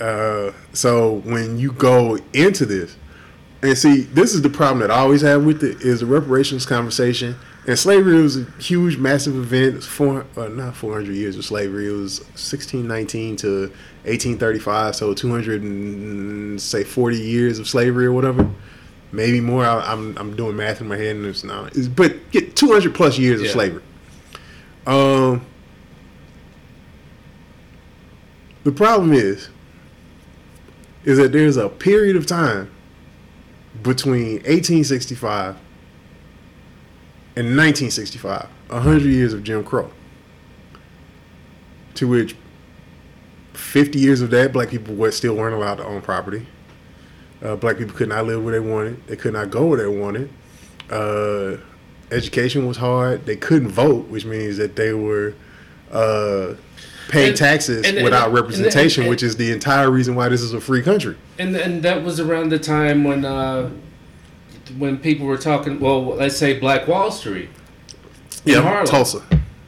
[0.00, 2.96] Uh, so when you go into this,
[3.62, 6.66] and see, this is the problem that I always have with it is the reparations
[6.66, 7.36] conversation.
[7.66, 9.66] And slavery was a huge, massive event.
[9.66, 11.88] It was four, uh, not 400 years of slavery.
[11.88, 13.60] It was 1619 to
[14.04, 18.48] 1835, so 200 and say 40 years of slavery or whatever,
[19.12, 19.64] maybe more.
[19.66, 21.76] I, I'm I'm doing math in my head, and it's not.
[21.76, 23.46] It's, but get 200 plus years Yeah.
[23.46, 23.82] of slavery.
[24.86, 25.44] Um,
[28.64, 29.50] the problem is,
[31.04, 32.70] is that there's a period of time
[33.82, 35.56] between 1865
[37.40, 39.90] and 1965, 100 years of Jim Crow,
[41.94, 42.36] to which
[43.54, 46.46] 50 years of that, black people were still weren't allowed to own property.
[47.42, 49.06] Uh, black people could not live where they wanted.
[49.06, 50.28] They could not go where they wanted.
[50.90, 51.56] Uh,
[52.10, 53.24] education was hard.
[53.24, 55.32] They couldn't vote, which means that they were
[55.90, 56.54] uh,
[57.08, 60.52] paying And- taxes and- without and- representation, which is the entire reason why this is
[60.52, 61.16] a free country.
[61.38, 63.70] And and that was around the time when uh,
[64.78, 65.80] when people were talking.
[65.80, 67.48] Well, let's say Black Wall Street.
[68.46, 68.86] In Harlem.
[68.86, 69.22] Tulsa,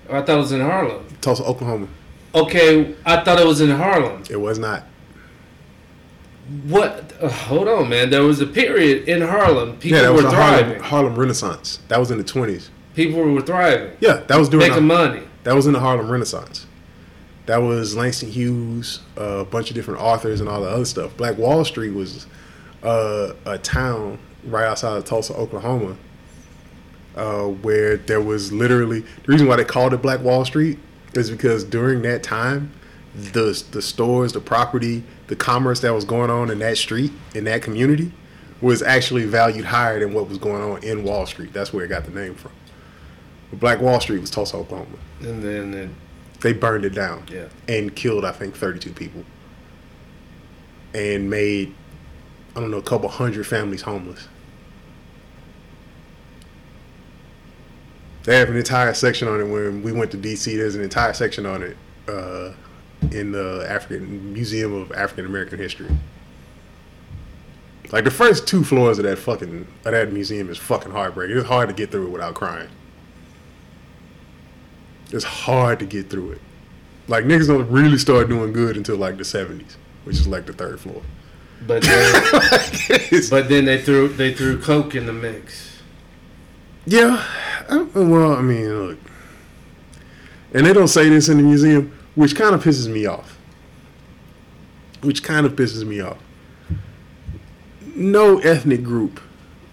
[0.09, 1.07] I thought it was in Harlem.
[1.21, 1.89] Tulsa, Oklahoma.
[2.35, 4.23] Okay, I thought it was in Harlem.
[4.31, 4.85] It was not.
[6.65, 7.13] What?
[7.21, 8.11] Uh, hold on, man.
[8.11, 9.77] There was a period in Harlem.
[9.79, 10.83] People yeah, that were was Harlem, thriving.
[10.83, 11.79] Harlem Renaissance.
[11.89, 12.71] That was in the twenties.
[12.95, 15.23] People were thriving, Yeah, that was during making the, money.
[15.45, 16.67] that was in the Harlem Renaissance.
[17.47, 21.17] That was Langston Hughes, a bunch of different authors, and all the other stuff.
[21.17, 22.27] Black Wall Street was
[22.83, 25.97] uh, a town right outside of Tulsa, Oklahoma,
[27.17, 30.79] uh, where there was literally the reason why they called it Black Wall Street
[31.15, 32.73] is because during that time,
[33.15, 37.45] the the stores, the property, the commerce that was going on in that street, in
[37.45, 38.13] that community,
[38.63, 41.53] was actually valued higher than what was going on in Wall Street.
[41.53, 42.53] That's where it got the name from.
[43.51, 44.97] But Black Wall Street was Tulsa, Oklahoma.
[45.21, 45.91] And then, it,
[46.41, 47.49] They burned it down yeah.
[47.69, 49.25] and killed, I think, 32 people.
[50.95, 51.75] And made,
[52.57, 54.29] I don't know, a couple hundred families homeless.
[58.25, 60.57] They have an entire section on it when we went to DC.
[60.57, 61.77] There's an entire section on it
[62.09, 62.53] uh,
[63.11, 65.89] in the African Museum of African American History.
[67.91, 71.37] Like the first two floors of that fucking of that museum is fucking heartbreaking.
[71.37, 72.69] It's hard to get through it without crying.
[75.11, 76.41] It's hard to get through it.
[77.09, 80.53] Like niggas don't really start doing good until like the seventies, which is like the
[80.53, 81.03] third floor.
[81.67, 82.15] But then,
[82.89, 85.72] It's- but then they threw they threw coke in the mix.
[86.87, 87.25] Yeah,
[87.69, 88.99] I- well, I mean, look,
[90.55, 93.39] and they don't say this in the museum, which kind of pisses me off.
[95.03, 96.19] Which kind of pisses me off.
[97.95, 99.21] No ethnic group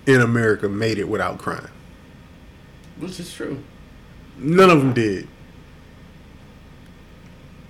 [0.05, 1.69] in America made it without crime.
[2.97, 3.61] Which is true.
[4.37, 5.27] None of them did.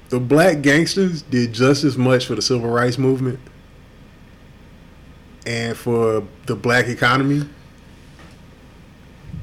[0.09, 3.39] The black gangsters did just as much for the civil rights movement
[5.45, 7.47] and for the black economy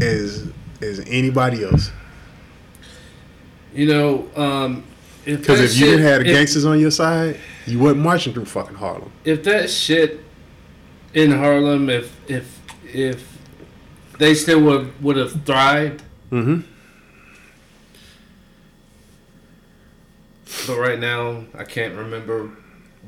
[0.01, 0.49] as
[0.83, 1.91] as anybody else.
[3.75, 4.85] You know, um,
[5.25, 8.33] if Because if you shit- didn't have the gangsters on your side, you wasn't marching
[8.33, 9.11] through fucking Harlem.
[9.25, 10.21] if that shit
[11.15, 12.59] in Harlem, if if
[12.93, 13.37] if
[14.19, 16.61] they still would would have thrived, Mm-hmm.
[20.67, 22.51] but right now I can't remember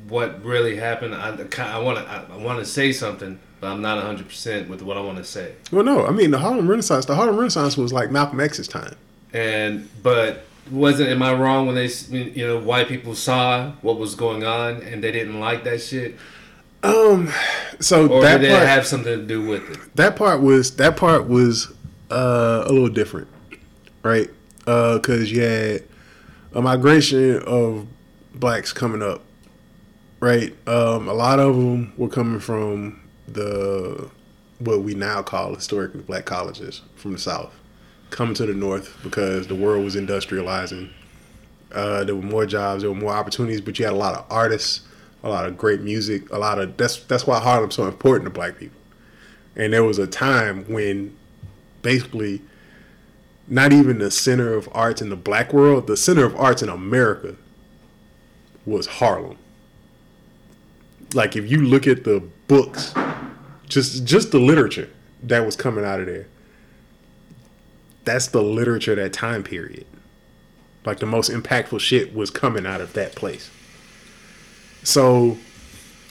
[0.07, 1.13] what really happened.
[1.15, 4.81] I I want to I, want to say something, but I'm not 100 percent with
[4.81, 5.53] what I want to say.
[5.71, 7.05] Well, no, I mean the Harlem Renaissance.
[7.05, 8.95] The Harlem Renaissance was like Malcolm X's time.
[9.33, 14.15] And but wasn't am I wrong when they you know white people saw what was
[14.15, 16.15] going on and they didn't like that shit,
[16.83, 17.29] Um,
[17.79, 19.95] so or that did part, have something to do with it?
[19.95, 21.71] that part was that part was
[22.11, 23.27] uh, a little different,
[24.03, 24.29] right?
[24.59, 25.83] Because you had
[26.53, 27.87] a migration of
[28.35, 29.21] blacks coming up,
[30.19, 30.55] right?
[30.67, 32.99] Um, a lot of them were coming from
[33.33, 34.09] the
[34.59, 37.53] what we now call historically black colleges from the south,
[38.09, 40.89] coming to the north because the world was industrializing.
[41.71, 44.25] Uh, there were more jobs, there were more opportunities, but you had a lot of
[44.29, 44.81] artists,
[45.23, 48.31] a lot of great music, a lot of that's that's why Harlem's so important to
[48.31, 48.79] black people.
[49.55, 51.15] And there was a time when
[51.81, 52.41] basically
[53.47, 56.69] not even the center of arts in the black world, the center of arts in
[56.69, 57.35] America
[58.65, 59.37] was Harlem.
[61.13, 62.93] Like if you look at the books,
[63.69, 64.89] just just the literature
[65.23, 66.27] that was coming out of there.
[68.03, 69.85] That's the literature that time period.
[70.83, 73.49] Like the most impactful shit was coming out of that place.
[74.83, 75.37] So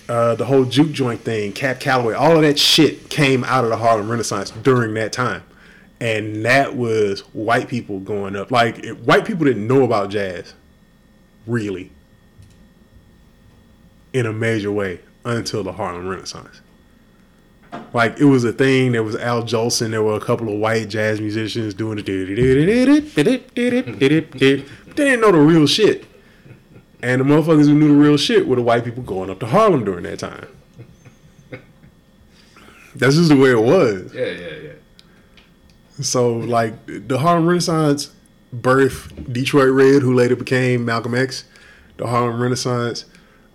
[0.08, 3.70] uh, the whole juke joint thing, Cab Calloway, all of that shit came out of
[3.70, 5.42] the Harlem Renaissance during that time,
[6.00, 8.50] and that was white people going up.
[8.50, 10.54] Like it, white people didn't know about jazz,
[11.46, 11.90] really,
[14.12, 16.60] in a major way until the Harlem Renaissance.
[17.92, 18.92] Like it was a thing.
[18.92, 19.90] There was Al Jolson.
[19.90, 22.06] There were a couple of white jazz musicians doing it.
[22.06, 23.14] They didn't
[25.20, 26.06] know the real shit.
[27.02, 29.46] And the motherfuckers who knew the real shit were the white people going up to
[29.46, 30.48] Harlem during that time.
[32.94, 34.12] That's just the way it was.
[34.12, 34.72] Yeah, yeah, yeah.
[36.00, 38.12] So like the Harlem Renaissance
[38.54, 41.44] birthed Detroit Red, who later became Malcolm X.
[41.96, 43.04] The Harlem Renaissance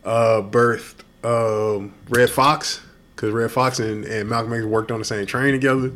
[0.06, 2.82] uh, birthed um, Redd Foxx
[3.16, 5.92] because Redd Foxx and, and Malcolm X worked on the same train together.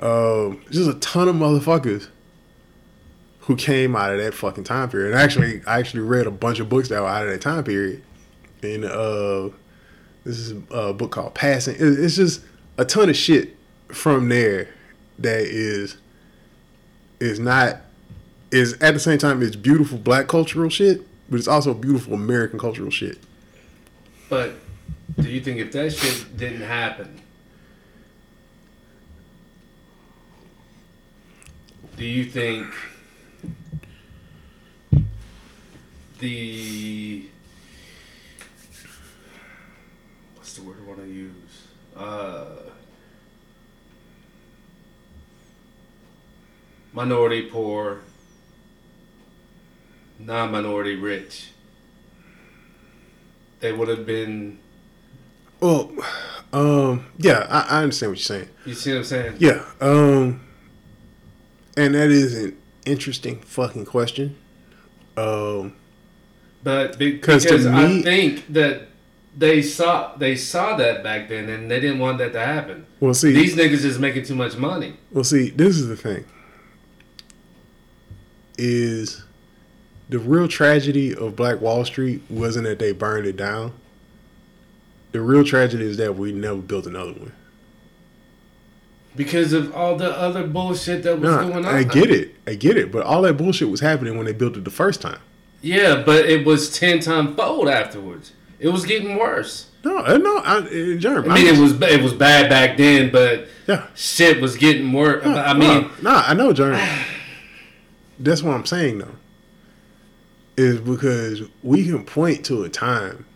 [0.00, 2.08] Um, just a ton of motherfuckers
[3.40, 5.12] who came out of that fucking time period.
[5.12, 7.64] And actually, I actually read a bunch of books that were out of that time
[7.64, 8.02] period.
[8.62, 9.50] And uh,
[10.24, 11.76] this is a book called Passing.
[11.78, 12.42] It's just
[12.78, 13.56] a ton of shit
[13.88, 14.68] from there
[15.18, 15.96] that is
[17.20, 17.76] is not
[18.50, 22.58] is at the same time it's beautiful black cultural shit, but it's also beautiful American
[22.58, 23.18] cultural shit.
[24.28, 24.54] But
[25.20, 27.20] do you think if that shit didn't happen,
[31.96, 32.66] do you think
[36.18, 37.28] the
[40.36, 41.32] what's the word I want to use?
[41.96, 42.46] Uh,
[46.92, 48.00] minority poor,
[50.18, 51.50] non-minority rich.
[53.64, 54.58] They would have been.
[55.58, 55.90] Well,
[56.52, 58.48] um, yeah, I, I understand what you're saying.
[58.66, 59.36] You see what I'm saying?
[59.38, 60.42] Yeah, um,
[61.74, 64.36] and that is an interesting fucking question.
[65.16, 65.72] Um,
[66.62, 68.88] But be- 'Cause because I me- think that
[69.34, 72.84] they saw they saw that back then and they didn't want that to happen.
[73.00, 74.92] well, see, These niggas is making too much money.
[75.10, 76.26] Well, see, this is the thing.
[78.58, 79.23] Is
[80.14, 83.72] the real tragedy of Black Wall Street wasn't that they burned it down.
[85.10, 87.32] The real tragedy is that we never built another one.
[89.16, 91.74] Because of all the other bullshit that was Nah, going on.
[91.74, 94.56] I get it, I get it, but all that bullshit was happening when they built
[94.56, 95.18] it the first time.
[95.62, 98.30] Yeah, but it was ten times fold afterwards.
[98.60, 99.70] It was getting worse.
[99.84, 103.48] No, uh, no, I, Jeremy, I mean, it was it was bad back then, but
[103.66, 103.88] yeah.
[103.96, 105.26] shit was getting worse.
[105.26, 106.88] I mean, no, nah, I know, Jeremy.
[108.20, 109.16] That's what I'm saying though.
[110.56, 113.26] Is because we can point to a time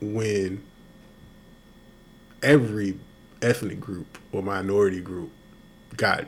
[0.00, 0.62] when
[2.42, 2.98] every
[3.42, 5.30] ethnic group or minority group
[5.96, 6.24] got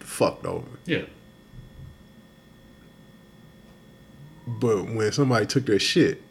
[0.00, 0.66] fucked over.
[0.84, 1.02] yeah,
[4.46, 6.22] But when somebody took their shit,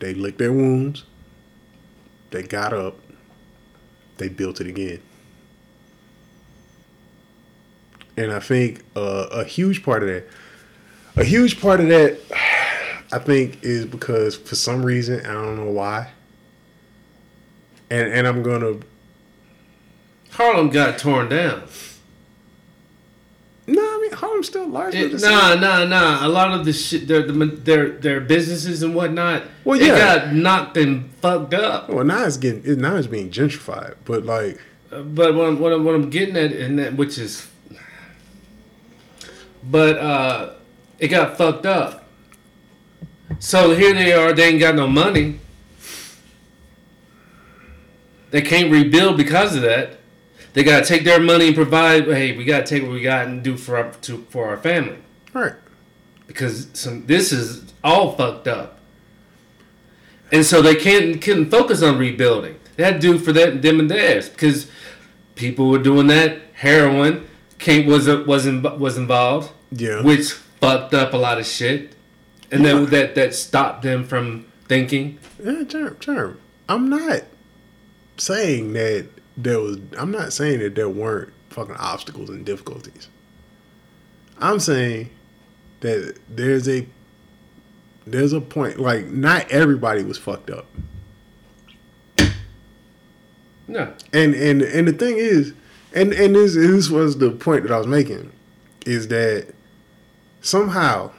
[0.00, 1.04] they licked their wounds,
[2.30, 2.96] they got up,
[4.18, 5.00] they built it again.
[8.16, 10.26] And I think uh, a huge part of that,
[11.18, 12.18] a huge part of that,
[13.12, 16.10] I think, is because for some reason, I don't know why.
[17.90, 18.80] And, and I'm to
[20.30, 21.62] Harlem got torn down.
[23.66, 25.30] No, I mean Harlem's still largely It, the same.
[25.30, 26.26] nah, nah, nah.
[26.26, 29.98] A lot of the shit, their their their businesses and whatnot, Well, it yeah.
[29.98, 31.90] got knocked and fucked up.
[31.90, 34.58] Well, now it's getting it, now it's being gentrified, but like
[34.92, 37.46] Uh, But what I'm, what I'm, what I'm getting at, and that which is,
[39.62, 40.54] but uh,
[40.98, 42.04] it got fucked up.
[43.38, 44.32] So here they are.
[44.32, 45.38] They ain't got no money.
[48.30, 49.98] They can't rebuild because of that.
[50.52, 52.06] They gotta take their money and provide.
[52.06, 54.98] Hey, we gotta take what we got and do for our to, for our family.
[55.32, 55.54] Right.
[56.26, 58.80] because some this is all fucked up.
[60.32, 62.58] And so they can't couldn't focus on rebuilding.
[62.76, 64.70] They had to do for that them and theirs because
[65.34, 66.38] people were doing that.
[66.54, 67.26] Heroin
[67.58, 70.02] came was was in, was involved, Yeah.
[70.02, 71.94] which fucked up a lot of shit,
[72.50, 75.18] and then that that stopped them from thinking.
[75.42, 76.36] Yeah, Jerm, Jerm.
[76.68, 77.22] I'm not
[78.16, 79.78] saying that there was.
[79.96, 83.08] I'm not saying that there weren't fucking obstacles and difficulties.
[84.38, 85.10] I'm saying
[85.80, 86.86] that there's a
[88.06, 88.78] there's a point.
[88.78, 90.66] Like not everybody was fucked up,
[93.68, 95.52] No, and and and the thing is,
[95.94, 98.32] and and this this was the point that I was making,
[98.86, 99.54] is that
[100.48, 101.10] somehow.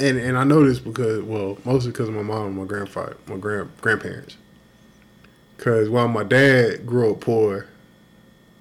[0.00, 3.16] And and I know this because well mostly because of my mom and my grandfather
[3.26, 4.36] my grand grandparents.
[5.58, 7.66] Cause while my dad grew up poor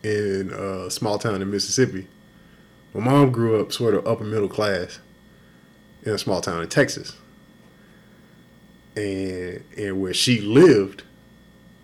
[0.03, 2.07] in a small town in Mississippi,
[2.93, 4.99] my mom grew up sort of upper middle class
[6.03, 7.15] in a small town in Texas.
[8.95, 11.03] And and where she lived,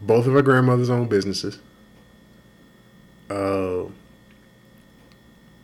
[0.02, 1.60] both of her grandmothers owned businesses.
[3.30, 3.84] Uh,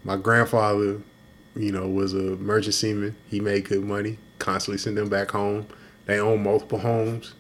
[0.04, 1.02] my grandfather,
[1.56, 3.16] you know, was a merchant seaman.
[3.30, 5.68] He made good money, constantly sent them back home.
[6.06, 7.34] They own multiple homes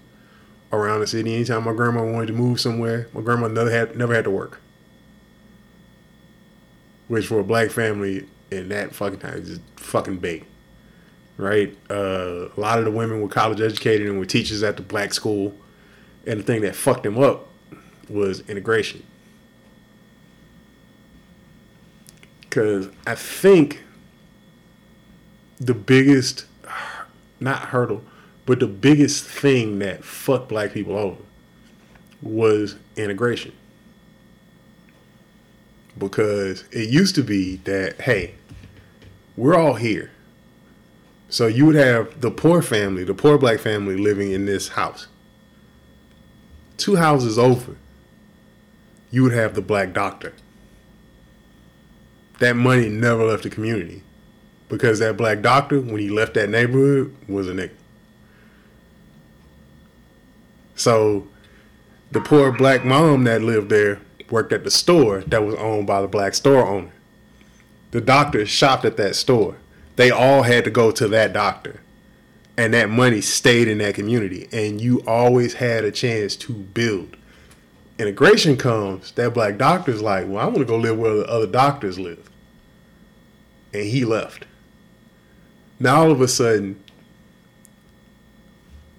[0.71, 1.33] around the city.
[1.33, 4.61] Anytime my grandma wanted to move somewhere, my grandma never had never had to work.
[7.07, 10.45] Which for a black family in that fucking time is fucking big.
[11.37, 11.75] Right?
[11.89, 15.13] Uh, a lot of the women were college educated and were teachers at the black
[15.13, 15.55] school.
[16.27, 17.47] And the thing that fucked them up
[18.09, 19.03] was integration.
[22.49, 23.83] Cause I think
[25.59, 26.45] the biggest
[27.39, 28.03] not hurdle,
[28.45, 31.21] but the biggest thing that fucked black people over
[32.21, 33.53] was integration.
[35.97, 38.35] Because it used to be that, hey,
[39.35, 40.11] we're all here.
[41.29, 45.07] So you would have the poor family, the poor black family living in this house.
[46.77, 47.75] Two houses over,
[49.11, 50.33] you would have the black doctor.
[52.39, 54.01] That money never left the community
[54.69, 57.71] because that black doctor, when he left that neighborhood, was a nigga.
[60.75, 61.27] So
[62.11, 63.99] the poor black mom that lived there
[64.29, 66.91] worked at the store that was owned by the black store owner.
[67.91, 69.57] The doctor shopped at that store.
[69.95, 71.81] They all had to go to that doctor.
[72.55, 74.47] And that money stayed in that community.
[74.51, 77.15] And you always had a chance to build.
[77.97, 81.47] Integration comes, that black doctor's like, well, I want to go live where the other
[81.47, 82.29] doctors live.
[83.73, 84.45] And he left.
[85.79, 86.81] Now all of a sudden,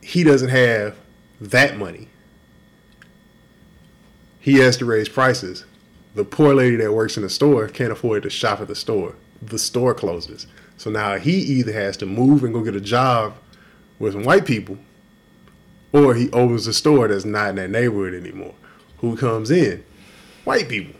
[0.02, 0.96] he doesn't have
[1.40, 2.08] that money.
[4.40, 5.66] He has to raise prices.
[6.14, 9.14] The poor lady that works in the store can't afford to shop at the store.
[9.42, 10.46] The store closes.
[10.76, 13.34] So now he either has to move and go get a job
[13.98, 14.78] with some white people,
[15.92, 18.54] or he opens a store that's not in that neighborhood anymore.
[18.98, 19.84] Who comes in?
[20.44, 20.98] White people,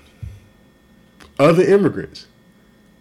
[1.38, 2.26] other immigrants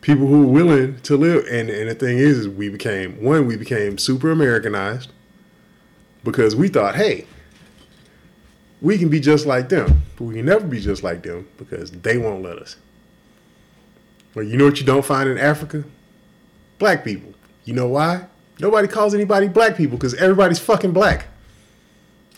[0.01, 1.45] people who were willing to live.
[1.49, 5.11] And, and the thing is, is we became one, we became super Americanized
[6.23, 7.25] because we thought, hey,
[8.81, 11.91] we can be just like them, but we can never be just like them because
[11.91, 12.77] they won't let us.
[14.33, 15.83] Well, you know what you don't find in Africa?
[16.77, 17.33] Black people.
[17.65, 18.25] You know why?
[18.59, 21.27] Nobody calls anybody black people because everybody's fucking black.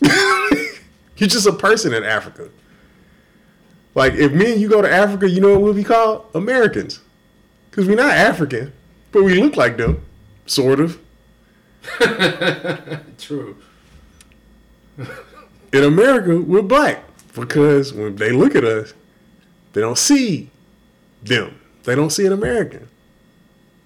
[0.02, 2.48] You're just a person in Africa.
[3.94, 6.26] Like if me and you go to Africa, you know what we'll be called?
[6.34, 7.00] Americans.
[7.72, 8.70] Because we're not African,
[9.12, 10.04] but we look like them,
[10.44, 11.00] sort of.
[13.18, 13.56] True.
[15.72, 17.02] In America, we're black
[17.34, 18.92] because when they look at us,
[19.72, 20.50] they don't see
[21.22, 21.58] them.
[21.84, 22.88] They don't see an American.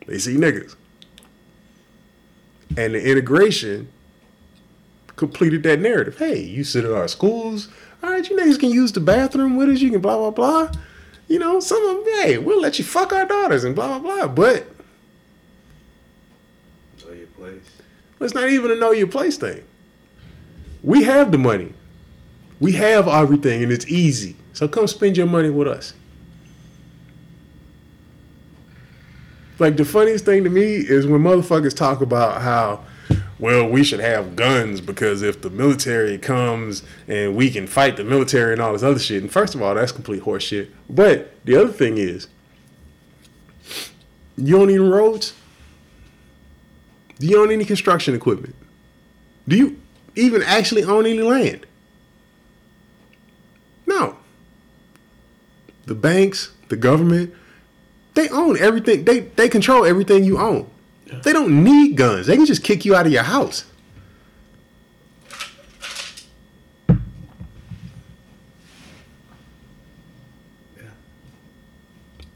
[0.09, 0.75] They see niggas.
[2.77, 3.89] And the integration
[5.15, 6.19] completed that narrative.
[6.19, 7.69] Hey, you sit in our schools.
[8.03, 9.79] All right, you niggas can use the bathroom with us.
[9.79, 10.73] You can blah, blah, blah.
[11.29, 14.27] You know, some of them, hey, we'll let you fuck our daughters and blah, blah,
[14.27, 14.29] blah.
[14.29, 14.67] But
[17.05, 17.63] know your place.
[18.21, 19.63] It's not even a know your place thing.
[20.83, 21.73] We have the money.
[22.61, 24.37] We have everything and it's easy.
[24.53, 25.93] So come spend your money with us.
[29.59, 32.85] Like the funniest thing to me is when motherfuckers talk about how
[33.39, 38.05] well, we should have guns because if the military comes and we can fight the
[38.05, 39.23] military and all this other shit.
[39.23, 40.71] And first of all, that's complete horseshit.
[40.89, 42.29] But the other thing is,
[44.37, 45.35] you own any roads?
[47.19, 48.55] Do you own any construction equipment?
[49.49, 49.81] Do you
[50.15, 51.67] even actually own any land?
[53.87, 54.17] No.
[55.87, 57.33] The banks, the government,
[58.15, 59.05] they own everything.
[59.05, 60.69] They they control everything you own.
[61.07, 62.27] They don't need guns.
[62.27, 63.65] They can just kick you out of your house.
[66.89, 66.97] Yeah.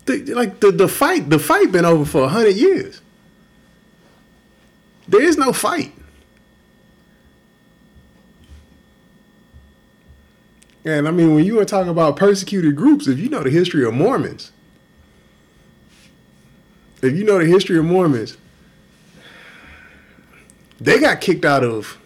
[0.06, 3.00] The, like the, the fight, the fight been over for a hundred years.
[5.08, 5.92] There is no fight.
[10.84, 13.84] And I mean, when you were talking about persecuted groups, if you know the history
[13.84, 14.52] of Mormons,
[17.02, 18.36] if you know the history of Mormons,
[20.80, 21.98] they got kicked out of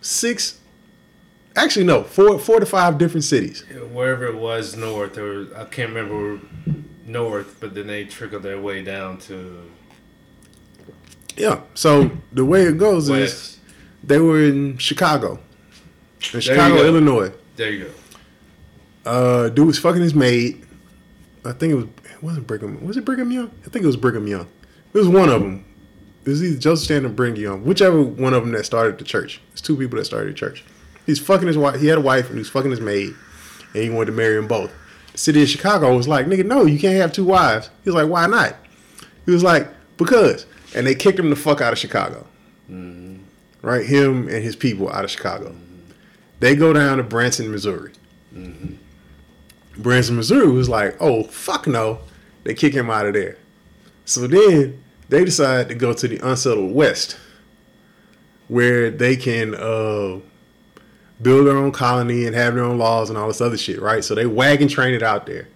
[0.00, 0.58] six,
[1.56, 3.64] actually no, four, four to five different cities.
[3.92, 6.40] Wherever it was north, or I can't remember
[7.06, 9.62] north, but then they trickled their way down to
[11.36, 11.60] Yeah.
[11.74, 13.58] So the way it goes is
[14.02, 15.40] they were in Chicago,
[16.34, 16.84] in Chicago.
[16.84, 17.32] Illinois.
[17.56, 17.90] There you go.
[19.10, 20.64] Uh, dude was fucking his maid.
[21.44, 22.84] I think it was it wasn't Brigham.
[22.84, 23.50] Was it Brigham Young?
[23.64, 24.46] I think it was Brigham Young.
[24.92, 25.64] It was one of them.
[26.28, 29.40] Was either Joseph Stanton or Brigham Young, whichever one of them that started the church.
[29.52, 30.62] It's two people that started the church.
[31.06, 31.80] He's fucking his wife.
[31.80, 33.14] He had a wife and he was fucking his maid,
[33.72, 34.70] and he wanted to marry them both.
[35.12, 37.70] The city of Chicago was like, nigga, no, you can't have two wives.
[37.82, 38.56] He was like, why not?
[39.24, 40.44] He was like, because.
[40.74, 42.26] And they kicked him the fuck out of Chicago.
[42.70, 43.22] Mm-hmm.
[43.62, 43.86] right?
[43.86, 45.50] Him and his people out of Chicago.
[45.50, 45.92] Mm-hmm.
[46.40, 47.92] They go down to Branson, Missouri.
[48.34, 48.74] Mm-hmm.
[49.82, 52.00] Branson, Missouri was like, oh, fuck no.
[52.44, 53.38] They kick him out of there.
[54.04, 57.16] So then they decide to go to the unsettled West,
[58.48, 60.18] where they can uh,
[61.20, 64.04] build their own colony and have their own laws and all this other shit, right?
[64.04, 65.48] So they wagon train it out there.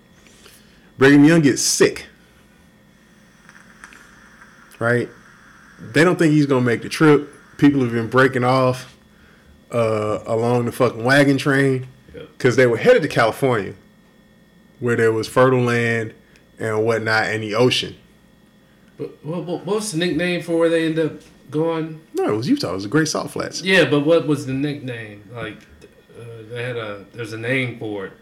[0.98, 2.06] Brigham Young gets sick,
[4.78, 5.08] right?
[5.80, 7.28] They don't think he's gonna make the trip.
[7.58, 8.96] People have been breaking off
[9.70, 13.74] uh, along the fucking wagon train because they were headed to California,
[14.80, 16.14] where there was fertile land
[16.58, 17.96] and whatnot, and the ocean.
[19.22, 21.12] What, what, what was the nickname for where they end up
[21.50, 22.00] going?
[22.14, 22.70] No, it was Utah.
[22.70, 23.62] It was the Great Salt Flats.
[23.62, 25.28] Yeah, but what was the nickname?
[25.32, 25.56] Like,
[26.18, 28.12] uh, they had a there's a name for it.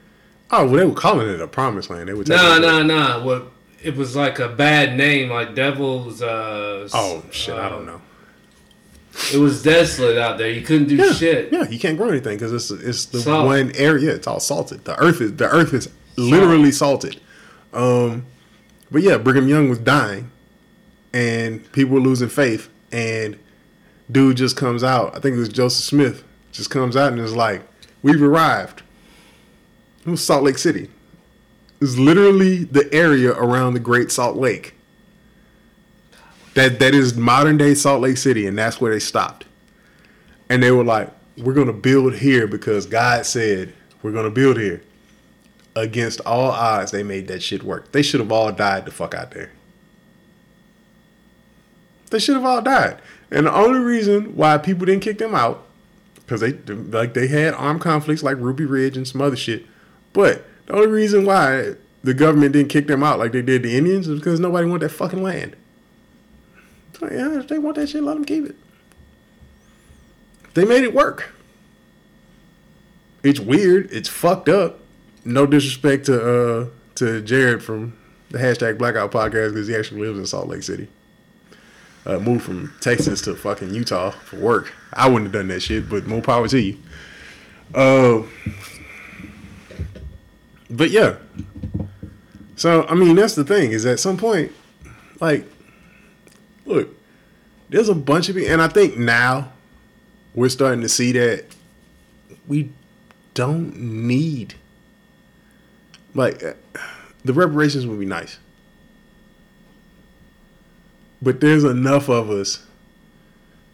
[0.50, 2.08] Oh, well, they were calling it a promised land.
[2.08, 3.22] They were it- no, no.
[3.24, 3.50] What
[3.82, 6.22] it was like a bad name, like Devil's.
[6.22, 8.00] Uh, Oh shit, I uh, don't know.
[9.34, 10.50] It was desolate out there.
[10.50, 11.52] You couldn't do Yeah, shit.
[11.52, 13.46] yeah, you can't grow anything because it's it's the Salt.
[13.46, 14.14] one area.
[14.14, 14.84] It's all salted.
[14.84, 17.20] The earth is the earth is literally salted.
[17.72, 18.26] Um,
[18.90, 20.30] but yeah, Brigham Young was dying,
[21.12, 22.68] and people were losing faith.
[22.92, 23.38] And
[24.10, 25.16] dude just comes out.
[25.16, 26.24] I think it was Joseph Smith.
[26.52, 27.62] Just comes out and is like,
[28.02, 28.82] "We've arrived."
[30.04, 30.88] It was Salt Lake City.
[31.80, 34.74] It's literally the area around the Great Salt Lake.
[36.54, 39.44] That that is modern day Salt Lake City, and that's where they stopped.
[40.48, 44.82] And they were like, "We're gonna build here because God said we're gonna build here."
[45.76, 47.92] Against all odds, they made that shit work.
[47.92, 49.50] They should have all died the fuck out there.
[52.10, 53.00] They should have all died.
[53.30, 55.64] And the only reason why people didn't kick them out,
[56.16, 59.64] because they like they had armed conflicts like Ruby Ridge and some other shit.
[60.12, 63.76] But the only reason why the government didn't kick them out like they did the
[63.76, 65.56] Indians is because nobody wanted that fucking land.
[66.98, 68.56] So yeah, if they want that shit, let them keep it.
[70.54, 71.32] They made it work.
[73.22, 73.90] It's weird.
[73.92, 74.80] It's fucked up.
[75.24, 77.96] No disrespect to uh to Jared from
[78.30, 80.88] the hashtag Blackout podcast because he actually lives in Salt Lake City.
[82.06, 84.72] Uh, moved from Texas to fucking Utah for work.
[84.92, 86.78] I wouldn't have done that shit, but more power to you.
[87.74, 88.22] Uh,
[90.70, 91.16] but yeah.
[92.56, 94.52] So I mean, that's the thing is at some point,
[95.20, 95.46] like,
[96.64, 96.88] look,
[97.68, 99.52] there's a bunch of people, and I think now
[100.34, 101.44] we're starting to see that
[102.46, 102.70] we
[103.34, 104.54] don't need
[106.14, 106.54] like uh,
[107.24, 108.38] the reparations would be nice
[111.22, 112.64] but there's enough of us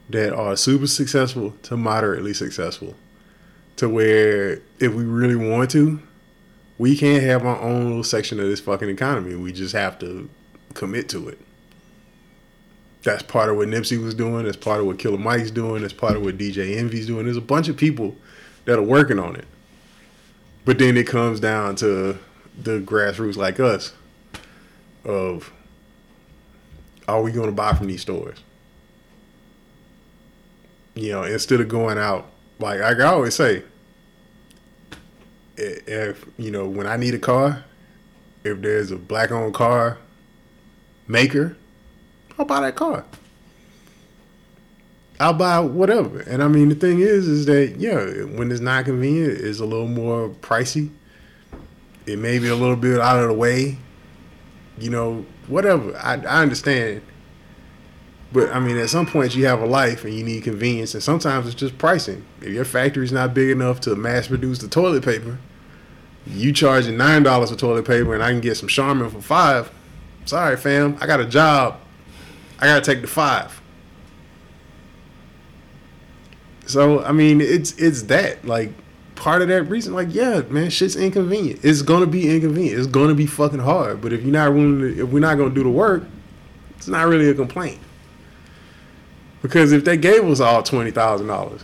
[0.08, 2.94] that are super successful to moderately successful
[3.76, 6.00] to where if we really want to
[6.78, 10.28] we can't have our own little section of this fucking economy we just have to
[10.74, 11.38] commit to it
[13.06, 14.44] that's part of what Nipsey was doing.
[14.44, 15.82] That's part of what Killer Mike's doing.
[15.82, 17.24] That's part of what DJ Envy's doing.
[17.24, 18.16] There's a bunch of people
[18.64, 19.44] that are working on it.
[20.64, 22.18] But then it comes down to
[22.60, 23.92] the grassroots like us
[25.04, 25.52] of
[27.08, 28.38] are we going to buy from these stores?
[30.94, 33.62] You know, instead of going out, like, like I always say,
[35.56, 37.64] if, you know, when I need a car,
[38.44, 39.98] if there's a black owned car
[41.06, 41.56] maker,
[42.38, 43.04] I'll buy that car.
[45.18, 46.20] I'll buy whatever.
[46.20, 49.64] And I mean, the thing is, is that yeah, when it's not convenient, it's a
[49.64, 50.90] little more pricey.
[52.04, 53.78] It may be a little bit out of the way.
[54.78, 55.96] You know, whatever.
[55.96, 57.02] I, I understand.
[58.32, 61.02] But I mean, at some point, you have a life and you need convenience, and
[61.02, 62.24] sometimes it's just pricing.
[62.40, 65.38] If your factory's not big enough to mass produce the toilet paper,
[66.26, 69.70] you charging nine dollars for toilet paper, and I can get some Charmin for five.
[70.24, 71.78] Sorry, fam, I got a job.
[72.58, 73.60] I gotta take the five.
[76.66, 78.70] So I mean, it's it's that like
[79.16, 79.94] part of that reason.
[79.94, 81.64] Like, yeah, man, shit's inconvenient.
[81.64, 82.78] It's gonna be inconvenient.
[82.78, 84.00] It's gonna be fucking hard.
[84.00, 86.04] But if you're not willing, to, if we're not gonna do the work,
[86.76, 87.80] it's not really a complaint.
[89.42, 91.62] Because if they gave us all twenty thousand dollars,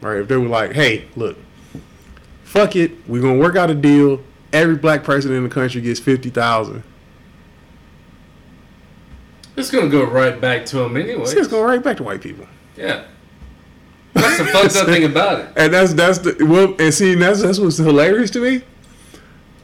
[0.00, 0.18] right?
[0.18, 1.36] If they were like, hey, look,
[2.44, 4.22] fuck it, we're gonna work out a deal.
[4.52, 6.82] Every black person in the country gets fifty thousand.
[9.56, 11.22] It's gonna go right back to them anyway.
[11.22, 12.46] It's gonna go right back to white people.
[12.76, 13.04] Yeah.
[14.38, 15.48] That's the fucked up thing about it.
[15.56, 18.62] And that's that's the well, and see, that's that's what's hilarious to me,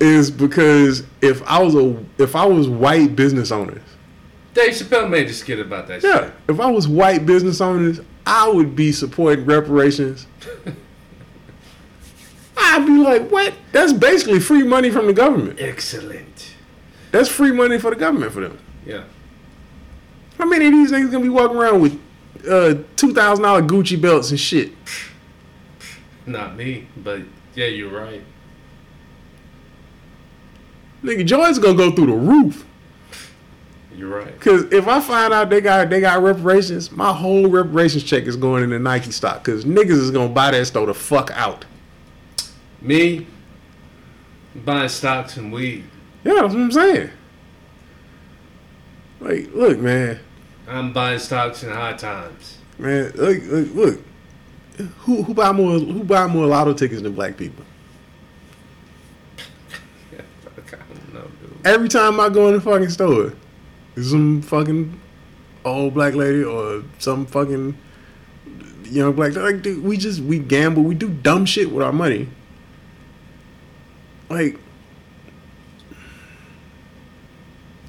[0.00, 3.82] is because if I was a if I was white business owners,
[4.54, 6.32] Dave Chappelle made a skit about that yeah, shit.
[6.48, 10.26] if I was white business owners, I would be supporting reparations.
[12.56, 13.54] I'd be like, what?
[13.72, 15.60] That's basically free money from the government.
[15.60, 16.54] Excellent.
[17.12, 18.58] That's free money for the government for them.
[18.84, 19.04] Yeah.
[20.36, 22.00] How many of these niggas gonna be walking around with
[22.47, 24.72] uh, two thousand dollar Gucci belts and shit.
[26.26, 27.22] Not me, but
[27.55, 28.22] yeah, you're right.
[31.03, 32.66] Nigga, joints gonna go through the roof.
[33.97, 34.41] You're right.
[34.41, 38.36] Cause if I find out they got they got reparations, my whole reparations check is
[38.36, 39.43] going into Nike stock.
[39.43, 41.64] Cause niggas is gonna buy that store the fuck out.
[42.80, 43.26] Me
[44.64, 45.84] buying stocks and weed.
[46.24, 47.11] Yeah, that's what I'm saying.
[49.20, 50.20] Like, look, man,
[50.68, 52.58] I'm buying stocks in high times.
[52.78, 54.00] man, look, look, look.
[54.98, 57.64] Who who buy more who buy more lotto tickets than black people?
[60.42, 61.30] Fuck, I don't know.
[61.64, 63.32] Every time I go in the fucking store,
[63.94, 65.00] there's some fucking
[65.64, 67.76] old black lady or some fucking
[68.84, 72.28] young black like dude, we just we gamble, we do dumb shit with our money.
[74.28, 74.58] Like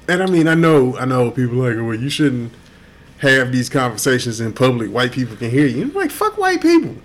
[0.08, 2.52] and I mean I know I know people like well you shouldn't
[3.20, 4.90] have these conversations in public.
[4.90, 5.86] White people can hear you.
[5.86, 6.96] Like fuck white people.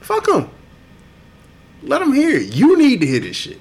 [0.00, 0.50] Fuck them.
[1.82, 2.54] Let them hear it.
[2.54, 3.60] You need to hear this shit.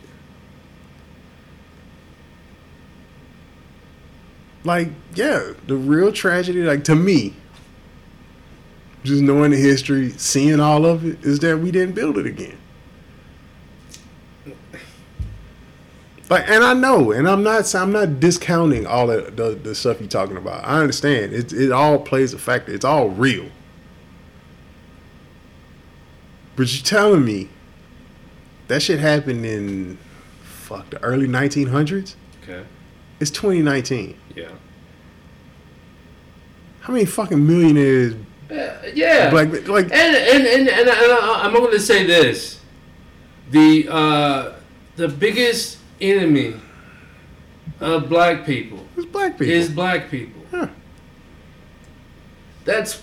[4.64, 7.34] like yeah the real tragedy like to me
[9.04, 12.58] just knowing the history seeing all of it is that we didn't build it again
[16.34, 20.00] like and i know and i'm not i'm not discounting all the, the, the stuff
[20.00, 20.64] you're talking about.
[20.66, 21.34] I understand.
[21.34, 22.74] It, it all plays a factor.
[22.74, 23.50] It's all real.
[26.56, 27.50] But you're telling me
[28.68, 29.98] that shit happened in
[30.44, 32.64] fuck the early 1900s Okay.
[33.20, 34.50] it's 2019 Yeah.
[36.82, 38.14] How many fucking millionaires
[38.52, 39.30] Uh, yeah.
[39.30, 42.60] black like And and and, and, I, I'm going to say this:
[43.52, 44.54] the uh,
[44.96, 46.56] the biggest enemy
[47.80, 49.54] of black people it's black people?
[49.54, 50.42] is black people.
[50.52, 50.68] Huh.
[52.66, 53.02] That's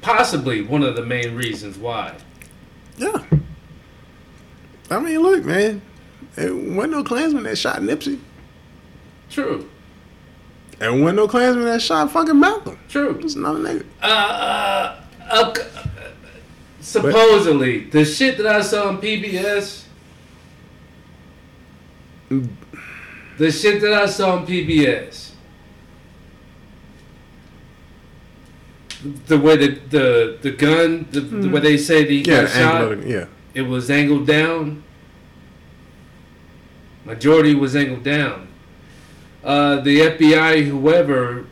[0.00, 2.14] possibly one of the main reasons why.
[2.96, 3.24] yeah.
[4.90, 5.80] I mean, look, man,
[6.36, 8.18] it wasn't no Klansman that shot Nipsey.
[9.30, 9.68] True.
[10.80, 12.78] And wasn't no Klansman that shot fucking Malcolm.
[12.88, 13.18] True.
[13.22, 13.86] It's another nigga.
[14.02, 14.98] Uh, uh,
[15.30, 15.54] uh,
[16.80, 19.81] supposedly, the shit that I saw on PBS,
[23.38, 25.30] the shit that I saw on PBS,
[29.26, 32.92] the way the the, the gun, the, the way they say the Yeah, shot, angle
[32.92, 33.26] of it, yeah.
[33.54, 34.82] it was angled down.
[37.04, 38.46] Majority was angled down.
[39.42, 41.46] Uh, the FBI, whoever,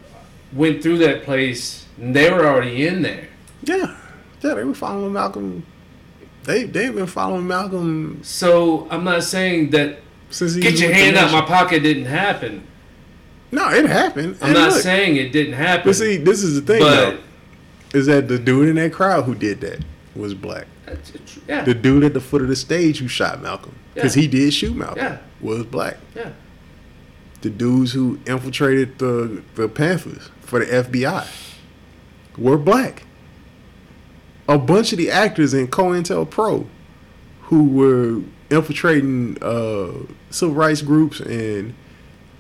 [0.53, 3.29] went through that place, and they were already in there.
[3.65, 3.97] Yeah.
[4.43, 5.67] Yeah, they were following Malcolm.
[6.45, 9.99] They they've been following Malcolm So I'm not saying that
[10.31, 12.67] since he get your hand out my pocket didn't happen.
[13.53, 14.37] No, it happened.
[14.41, 15.85] I'm And not look, saying it didn't happen.
[15.87, 17.19] But see, this is the thing but
[17.93, 19.81] though, is that the dude in that crowd who did that
[20.15, 20.67] was black.
[21.49, 24.23] yeah, The dude at the foot of the stage who shot Malcolm, because Yeah.
[24.23, 25.19] he did shoot Malcolm, Yeah.
[25.41, 25.99] was black.
[26.17, 26.31] yeah,
[27.43, 31.27] the dudes who infiltrated the the Panthers for the FBI
[32.39, 33.05] were black.
[34.49, 36.67] A bunch of the actors in COINTELPRO
[37.43, 38.21] who were
[38.51, 39.93] infiltrating uh,
[40.31, 41.75] civil rights groups and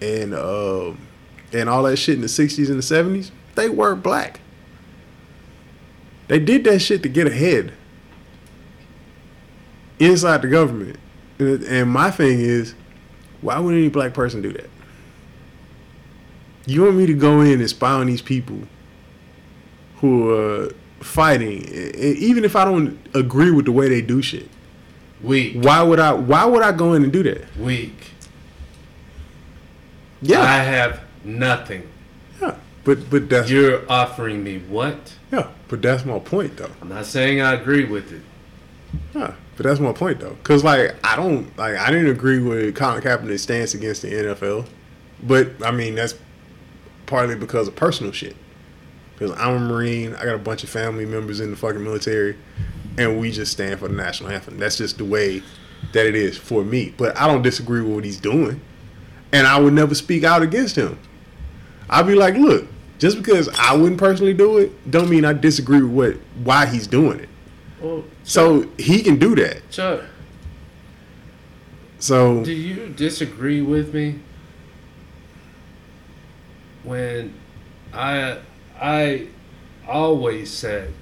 [0.00, 0.92] and uh,
[1.52, 4.40] and all that shit in the '60s and the '70s, they were black.
[6.28, 7.72] They did that shit to get ahead
[9.98, 10.96] inside the government.
[11.38, 12.74] And my thing is,
[13.40, 14.70] why would any black person do that?
[16.66, 18.61] You want me to go in and spy on these people
[19.96, 24.48] who are fighting, even if I don't agree with the way they do shit?
[25.22, 26.12] Weak, Why would I?
[26.12, 27.56] Why would I go in and do that?
[27.56, 27.94] weak.
[30.22, 31.88] Yeah, I have nothing.
[32.40, 32.56] yeah.
[32.84, 35.14] But but that's You're offering me what?
[35.32, 35.48] yeah.
[35.68, 36.70] But that's my point though.
[36.82, 38.22] I'm not saying I agree with it.
[39.14, 40.36] Yeah, but that's my point though.
[40.42, 44.66] Cause like I don't like I didn't agree with Colin Kaepernick's stance against the NFL,
[45.22, 46.14] but I mean that's
[47.06, 48.36] partly because of personal shit.
[49.18, 52.36] Cause I'm a Marine, I got a bunch of family members in the fucking military,
[52.99, 54.59] and we just stand for the national anthem.
[54.59, 55.43] That's just the way
[55.93, 56.95] that it is for me.
[56.97, 58.61] But I don't disagree with what he's doing,
[59.32, 60.99] and I would never speak out against him.
[61.88, 62.66] I'd be like, look,
[62.99, 66.86] just because I wouldn't personally do it, don't mean I disagree with what why he's
[66.86, 67.28] doing it.
[67.80, 69.68] Well, So he can do that.
[69.70, 70.03] Chuck,
[71.99, 74.20] So do you disagree with me
[76.84, 77.34] when
[77.93, 78.38] I
[78.78, 79.28] I
[79.88, 80.93] always said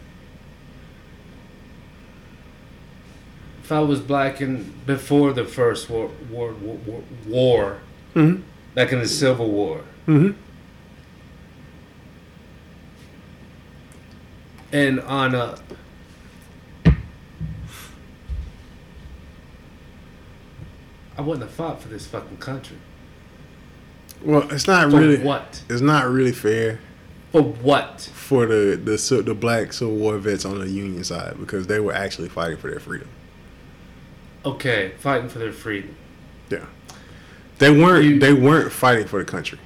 [3.68, 7.76] if I was black in before the first war war war, war
[8.14, 8.40] Mhm.
[8.74, 10.34] back in the Civil War, Mhm.
[14.72, 15.60] and on up.
[21.18, 22.78] I wouldn't have fought for this fucking country.
[24.24, 25.18] Well, it's not For really.
[25.18, 25.60] what?
[25.68, 26.80] It's not really fair
[27.32, 28.08] For what?
[28.14, 31.92] for the the the black Civil War vets on the Union side because they were
[31.92, 33.08] actually fighting for their freedom.
[34.44, 35.94] Okay, fighting for their freedom.
[36.50, 36.66] Yeah,
[37.58, 38.04] they weren't.
[38.04, 39.58] You- they weren't fighting for the country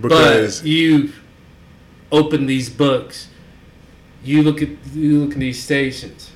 [0.00, 1.12] because but you
[2.10, 3.28] open these books,
[4.24, 6.30] you look at you look at these stations,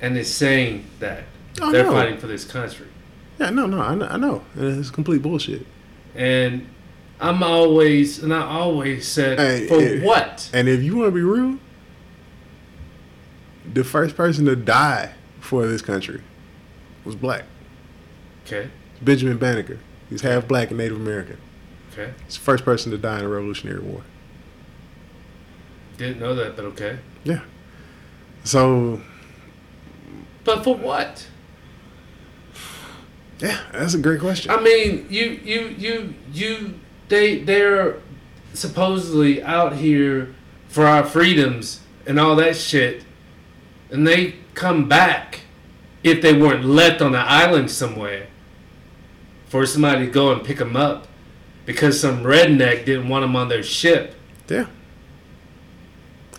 [0.00, 1.24] and it's saying that
[1.54, 2.86] they're fighting for this country.
[3.38, 4.44] yeah, no, no, I know, I know.
[4.56, 5.66] it's complete bullshit.
[6.14, 6.68] And
[7.20, 10.50] I'm always and I always said for what?
[10.52, 11.58] And if you want to be real,
[13.72, 15.14] the first person to die
[15.44, 16.22] for this country
[17.04, 17.44] was black.
[18.46, 18.68] Okay,
[19.02, 19.78] Benjamin Banneker.
[20.10, 21.38] He's half black and Native American.
[21.92, 22.12] okay.
[22.24, 24.02] He's the first person to die in the Revolutionary War.
[25.96, 26.98] Didn't know that, but okay.
[27.24, 27.40] Yeah.
[28.44, 29.00] So
[30.44, 31.26] But for what?
[33.38, 34.50] yeah, that's a great question.
[34.50, 36.74] I mean, you you you you
[37.08, 37.96] they they're
[38.52, 40.34] supposedly out here
[40.68, 43.04] for our freedoms and all that shit,
[43.90, 45.40] and they come back
[46.02, 48.28] if they weren't left on an island somewhere
[49.46, 51.06] for somebody to go and pick them up
[51.66, 54.14] because some redneck didn't want them on their ship.
[54.48, 54.66] Yeah.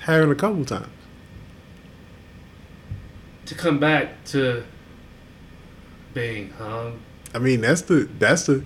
[0.01, 0.89] Having a couple times.
[3.45, 4.63] To come back to
[6.13, 6.99] being hung.
[7.33, 8.63] I mean, that's the that's the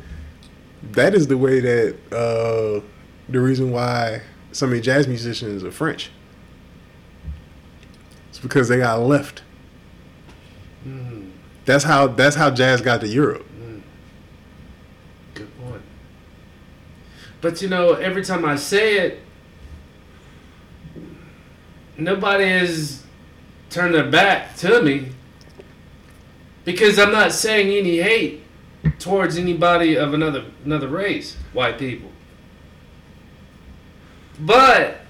[0.92, 2.86] that is the way that uh
[3.28, 4.22] the reason why
[4.52, 6.12] so many jazz musicians are French.
[8.40, 9.44] It's because they got left.
[10.88, 11.30] Mm,
[11.66, 13.46] That's how that's how jazz got to Europe.
[15.34, 15.82] good point.
[17.42, 19.20] But you know, every time I say it,
[21.98, 23.04] nobody has
[23.70, 25.10] turned their back to me
[26.64, 28.42] because I'm not saying any hate
[29.00, 32.10] towards anybody of another another race, white people.
[34.40, 35.02] But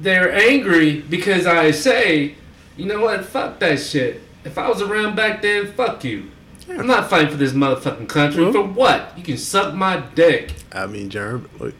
[0.00, 2.34] they're angry because I say,
[2.76, 4.20] you know what, fuck that shit.
[4.44, 6.30] If I was around back then, fuck you.
[6.68, 8.50] I'm not fighting for this motherfucking country.
[8.52, 9.16] For what?
[9.16, 10.52] You can suck my dick.
[10.72, 11.74] I mean, Jerm, look,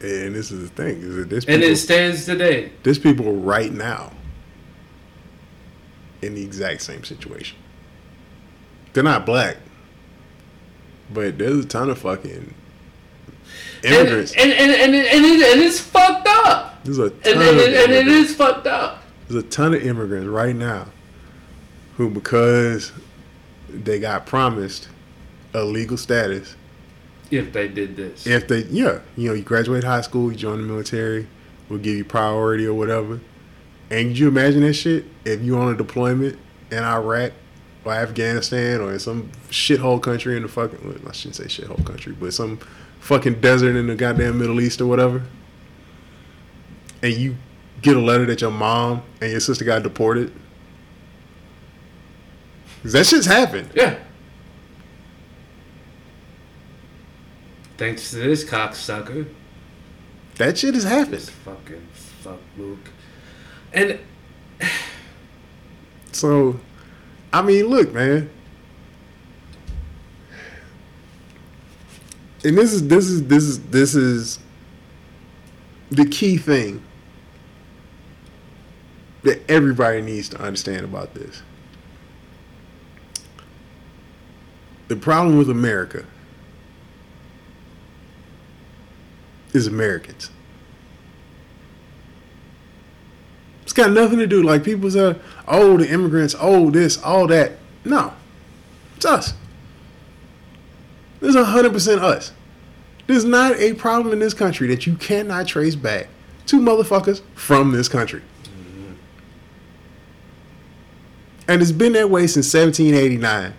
[0.00, 2.72] and this is the thing is that this And it stands today.
[2.82, 4.12] there's people right now
[6.22, 7.56] in the exact same situation.
[8.92, 9.56] They're not black,
[11.12, 12.54] but there's a ton of fucking
[13.84, 14.32] immigrants.
[14.36, 16.82] and, and, and, and, it, and it's fucked up.
[16.84, 19.02] there's a And, ton and, of and, and it is fucked up.
[19.28, 20.86] There's a ton of immigrants right now
[21.96, 22.92] who, because
[23.68, 24.88] they got promised
[25.54, 26.56] a legal status,
[27.30, 28.26] If they did this.
[28.26, 31.26] if they, yeah, you know, you graduate high school, you join the military,
[31.68, 33.20] we'll give you priority or whatever.
[33.90, 36.38] And could you imagine that shit if you on a deployment
[36.70, 37.32] in Iraq
[37.84, 41.84] or Afghanistan or in some shithole country in the fucking, well, I shouldn't say shithole
[41.84, 42.58] country, but some
[43.00, 45.22] fucking desert in the goddamn Middle East or whatever.
[47.02, 47.36] And you
[47.82, 50.32] get a letter that your mom and your sister got deported.
[52.84, 53.70] that shit's happened.
[53.74, 53.98] Yeah.
[57.76, 59.28] Thanks to this cocksucker.
[60.36, 61.14] That shit has happened.
[61.14, 62.90] This fucking fuck Luke.
[63.72, 63.98] And
[66.12, 66.58] So,
[67.32, 68.30] I mean, look, man.
[72.44, 74.38] And this is this is this is this is
[75.90, 76.82] the key thing
[79.28, 81.42] that everybody needs to understand about this.
[84.88, 86.04] The problem with America
[89.52, 90.30] is Americans.
[93.62, 95.16] It's got nothing to do like people say,
[95.46, 97.52] "Oh, the immigrants, oh this, all that."
[97.84, 98.14] No,
[98.96, 99.34] it's us.
[101.20, 102.32] This is hundred percent us.
[103.06, 106.08] There's not a problem in this country that you cannot trace back
[106.46, 108.22] to motherfuckers from this country,
[111.48, 113.54] and it's been that way since 1789.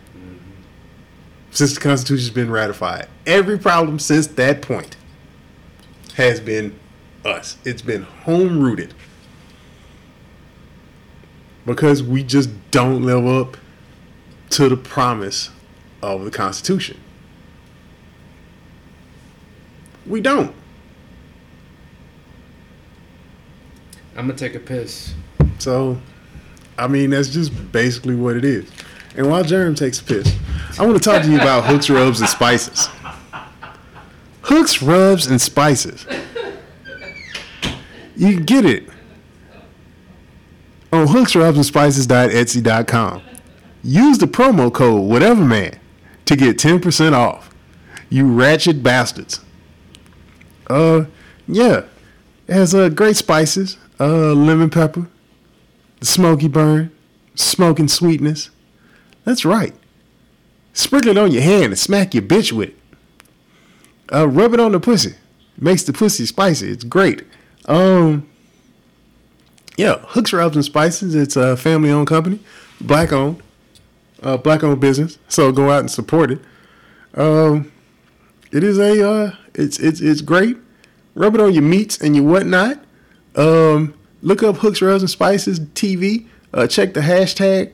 [1.52, 4.96] Since the Constitution's been ratified, every problem since that point
[6.16, 6.80] has been
[7.26, 7.58] us.
[7.66, 8.94] It's been home rooted
[11.66, 13.58] because we just don't live up
[14.52, 15.50] to the promise
[16.04, 17.00] of the Constitution.
[20.06, 20.54] We don't.
[24.16, 25.14] I'm gonna take a piss.
[25.60, 26.00] So,
[26.80, 28.70] I mean, that's just basically what it is.
[29.16, 30.36] And while Jerm takes a piss,
[30.80, 32.88] I want to talk to you about hooks, rubs, and spices.
[34.44, 36.06] Hooks, rubs, and spices.
[38.16, 38.88] You get it.
[40.92, 43.22] on hooksrubsandspices.etsy.com.
[43.84, 45.80] Use the promo code whatever man
[46.26, 47.50] to get 10% off.
[48.10, 49.40] You ratchet bastards.
[50.70, 51.06] Uh
[51.48, 51.84] yeah.
[52.48, 55.08] It has uh great spices, uh lemon pepper,
[56.00, 56.92] the smoky burn,
[57.36, 58.50] smoking sweetness.
[59.24, 59.74] That's right.
[60.74, 62.76] Sprinkle it on your hand and smack your bitch with it.
[64.12, 65.16] Uh rub it on the pussy.
[65.58, 66.70] Makes the pussy spicy.
[66.72, 67.24] It's great.
[67.66, 68.30] Um
[69.80, 71.16] yeah, Hooks Rubs and Spices.
[71.16, 72.40] It's a family owned company,
[72.82, 73.42] black owned,
[74.22, 75.18] uh, black owned business.
[75.30, 76.42] So go out and support it.
[77.14, 77.72] Um,
[78.52, 80.58] it is a uh, it's it's it's great.
[81.16, 82.84] Rub it on your meats and your whatnot.
[83.38, 86.28] Um, look up Hooks Rubs and Spices TV.
[86.54, 87.72] Uh, check the hashtag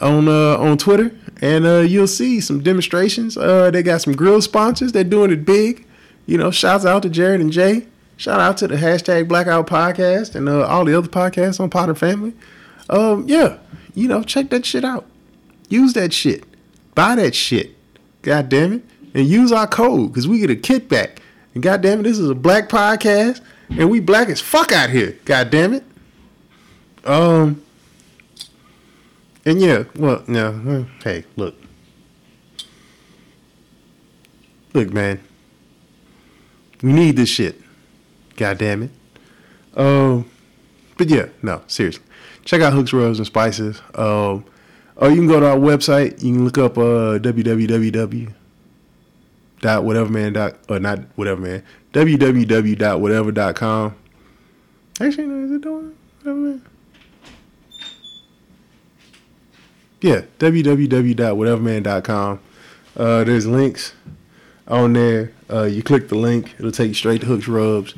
[0.00, 3.36] on uh, on Twitter, and uh, you'll see some demonstrations.
[3.36, 4.92] Uh, they got some grill sponsors.
[4.92, 5.86] They're doing it big.
[6.26, 7.86] You know, shouts out to Jared and Jay.
[8.16, 11.94] Shout out to the hashtag Blackout Podcast and uh, all the other podcasts on Potter
[11.94, 12.34] Family.
[12.88, 13.58] Um, yeah,
[13.94, 15.06] you know, check that shit out.
[15.68, 16.44] Use that shit.
[16.94, 17.74] Buy that shit.
[18.22, 18.84] God damn it.
[19.14, 21.18] And use our code because we get a kickback.
[21.54, 23.40] And god damn it, this is a black podcast
[23.78, 25.18] and we black as fuck out here.
[25.24, 25.84] God damn it.
[27.04, 27.62] Um,
[29.44, 31.54] and yeah, well, no, hey, look.
[34.72, 35.20] Look, man.
[36.82, 37.60] We need this shit.
[38.36, 38.90] God damn it.
[39.74, 40.28] Um,
[40.96, 42.04] but yeah, no, seriously.
[42.44, 43.80] Check out Hooks, Rubs, and Spices.
[43.94, 44.44] Um,
[44.96, 46.22] or you can go to our website.
[46.22, 48.34] You can look up uh, www.
[49.60, 51.62] Dot whatever man dot or not whatever man
[51.92, 53.96] www.whatever.com.
[55.00, 56.60] Actually, no, is it doing whatever?
[60.00, 62.40] Yeah, www.whateverman.com.
[62.96, 63.94] Uh, there's links
[64.66, 65.32] on there.
[65.50, 67.94] Uh, you click the link, it'll take you straight to Hooks Rubs.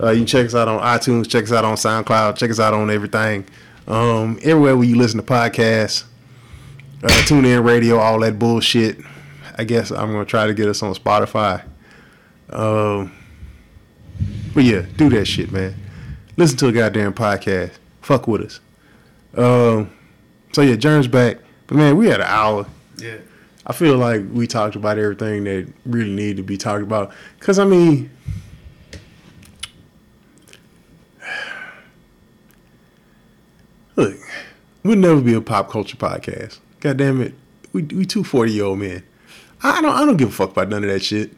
[0.00, 2.60] Uh, you can check us out on iTunes, check us out on SoundCloud, check us
[2.60, 3.46] out on everything.
[3.88, 6.04] Um, everywhere where you listen to podcasts,
[7.02, 8.98] uh, tune in radio, all that bullshit.
[9.56, 11.64] I guess I'm gonna try to get us on Spotify.
[12.50, 13.12] Um,
[14.56, 15.74] but yeah, do that shit, man.
[16.38, 17.72] Listen to a goddamn podcast.
[18.00, 18.58] Fuck with us.
[19.36, 19.90] Um,
[20.52, 21.40] so yeah, Jerm's back.
[21.66, 22.66] But man, we had an hour.
[22.96, 23.18] Yeah.
[23.66, 27.12] I feel like we talked about everything that really needed to be talked about.
[27.38, 28.08] Cause I mean,
[33.96, 34.16] look,
[34.84, 36.60] we'll never be a pop culture podcast.
[36.80, 37.34] God damn it,
[37.74, 39.02] we we two 40 year old men.
[39.62, 41.32] I don't I don't give a fuck about none of that shit.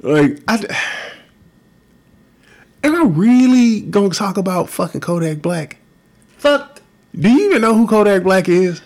[0.00, 0.64] Like I,
[2.84, 5.78] am I really gonna talk about fucking Kodak Black?
[6.38, 6.80] Fuck.
[7.18, 8.80] Do you even know who Kodak Black is?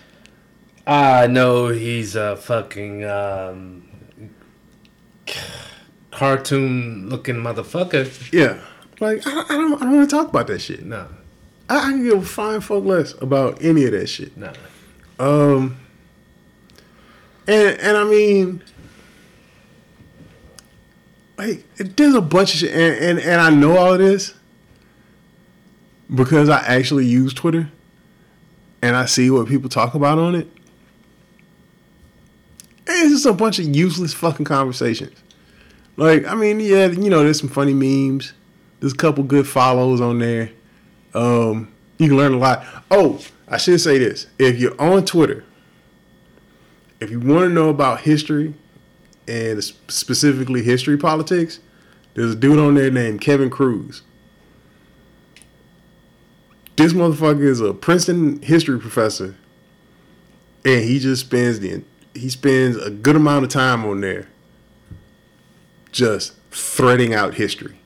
[0.87, 3.87] I know he's a fucking um,
[6.11, 8.31] cartoon looking motherfucker.
[8.31, 8.59] Yeah,
[8.99, 10.85] like I, I don't I don't want to talk about that shit.
[10.85, 11.07] No,
[11.69, 14.35] I, I can give a fine fuck less about any of that shit.
[14.37, 14.51] no.
[15.17, 15.77] Um,
[17.47, 18.61] and and I mean,
[21.37, 24.33] like there's a bunch of shit, and and, and I know all of this
[26.13, 27.69] because I actually use Twitter,
[28.81, 30.47] and I see what people talk about on it.
[32.87, 35.17] And it's just a bunch of useless fucking conversations.
[35.97, 38.33] Like, I mean, yeah, you know, there's some funny memes.
[38.79, 40.51] There's a couple good follows on there.
[41.13, 42.65] Um, you can learn a lot.
[42.91, 45.43] Oh, I should say this: if you're on Twitter,
[46.99, 48.53] if you want to know about history
[49.27, 51.59] and specifically history politics,
[52.13, 54.01] there's a dude on there named Kevin Kruse.
[56.75, 59.35] This motherfucker is a Princeton history professor,
[60.65, 64.27] and he just spends the he spends a good amount of time on there,
[65.91, 67.77] just threading out history.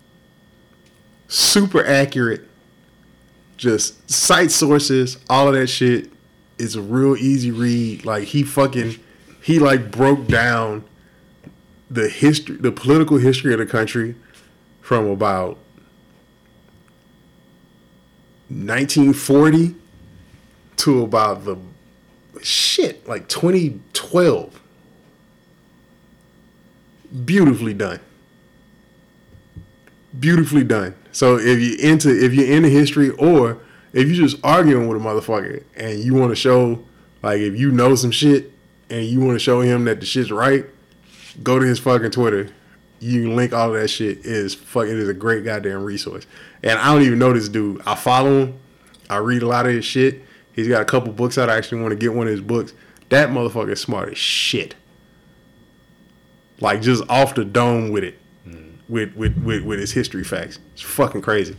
[1.28, 2.48] Super accurate,
[3.58, 6.12] just cite sources, all of that shit.
[6.58, 8.06] It's a real easy read.
[8.06, 9.00] Like he fucking
[9.42, 10.84] he like broke down
[11.90, 14.16] the history, the political history of the country
[14.82, 15.58] from about
[18.50, 19.76] 1940
[20.78, 21.58] to about the
[22.42, 24.62] shit like 2012.
[27.26, 28.00] Beautifully done.
[30.20, 30.96] Beautifully done.
[31.12, 33.60] So if you into if you're into history or
[33.94, 36.84] if you're just arguing with a motherfucker and you want to show
[37.24, 38.52] like if you know some shit
[38.90, 40.66] and you want to show him that the shit's right,
[41.44, 42.50] go to his fucking Twitter.
[43.00, 44.20] You can link all of that shit.
[44.20, 46.26] It is fucking it is a great goddamn resource.
[46.64, 47.82] And I don't even know this dude.
[47.86, 48.60] I follow him.
[49.10, 50.22] I read a lot of his shit.
[50.54, 51.50] He's got a couple books out.
[51.50, 52.74] I actually want to get one of his books.
[53.10, 54.76] That motherfucker is smart as shit.
[56.60, 58.20] Like just off the dome with it.
[58.46, 58.74] Mm.
[58.90, 60.60] With, with, with, with his history facts.
[60.74, 61.56] It's fucking crazy.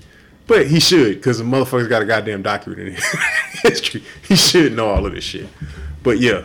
[0.47, 2.97] But he should, because the motherfucker's got a goddamn doctorate in
[3.62, 4.03] history.
[4.26, 5.49] He should know all of this shit.
[6.03, 6.45] But yeah,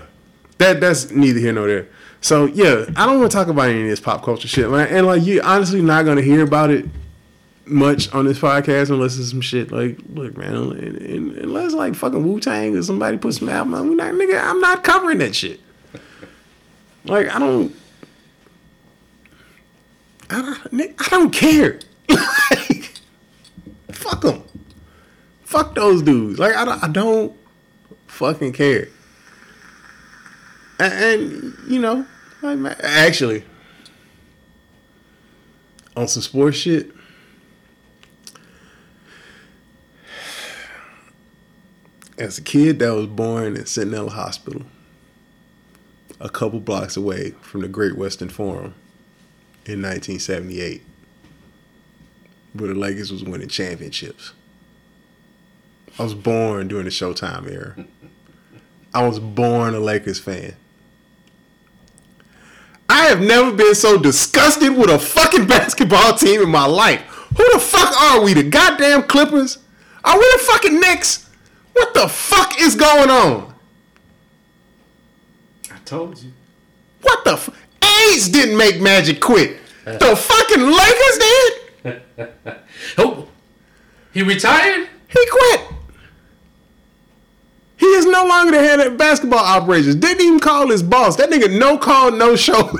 [0.59, 1.87] that that's neither here nor there.
[2.25, 4.87] So yeah, I don't want to talk about any of this pop culture shit, man.
[4.87, 6.87] And like you, honestly, not gonna hear about it
[7.67, 12.39] much on this podcast unless it's some shit like, look, man, unless like fucking Wu
[12.39, 15.59] Tang or somebody puts some album on, we not, nigga, I'm not covering that shit.
[17.05, 17.75] Like I don't,
[20.31, 21.79] I don't, I don't care.
[22.09, 22.91] like,
[23.91, 24.41] fuck them.
[25.43, 26.39] Fuck those dudes.
[26.39, 27.37] Like I don't, I don't
[28.07, 28.87] fucking care.
[30.79, 32.07] And, and you know,
[32.53, 33.43] like actually,
[35.95, 36.91] on some sports shit.
[42.17, 44.61] As a kid that was born in Centinela Hospital,
[46.21, 48.73] a couple blocks away from the Great Western Forum
[49.65, 50.81] in 1978,
[52.53, 54.31] where the Lakers was winning championships.
[55.99, 57.85] I was born during the Showtime era.
[58.93, 60.55] I was born a Lakers fan.
[62.95, 67.01] I have never been so disgusted with a fucking basketball team in my life.
[67.37, 68.33] Who the fuck are we?
[68.33, 69.57] The goddamn Clippers?
[70.05, 71.29] Are we the fucking Knicks?
[71.73, 73.53] What the fuck is going on?
[75.69, 76.31] I told you.
[77.01, 77.49] What the f-
[78.07, 79.57] AIDS didn't make Magic quit.
[79.83, 82.61] the fucking Lakers did?
[82.97, 83.27] oh,
[84.13, 84.87] he retired?
[85.09, 85.64] He quit.
[88.15, 89.95] No longer the head of basketball operations.
[89.95, 91.17] Didn't even call his boss.
[91.17, 92.53] That nigga no call, no show.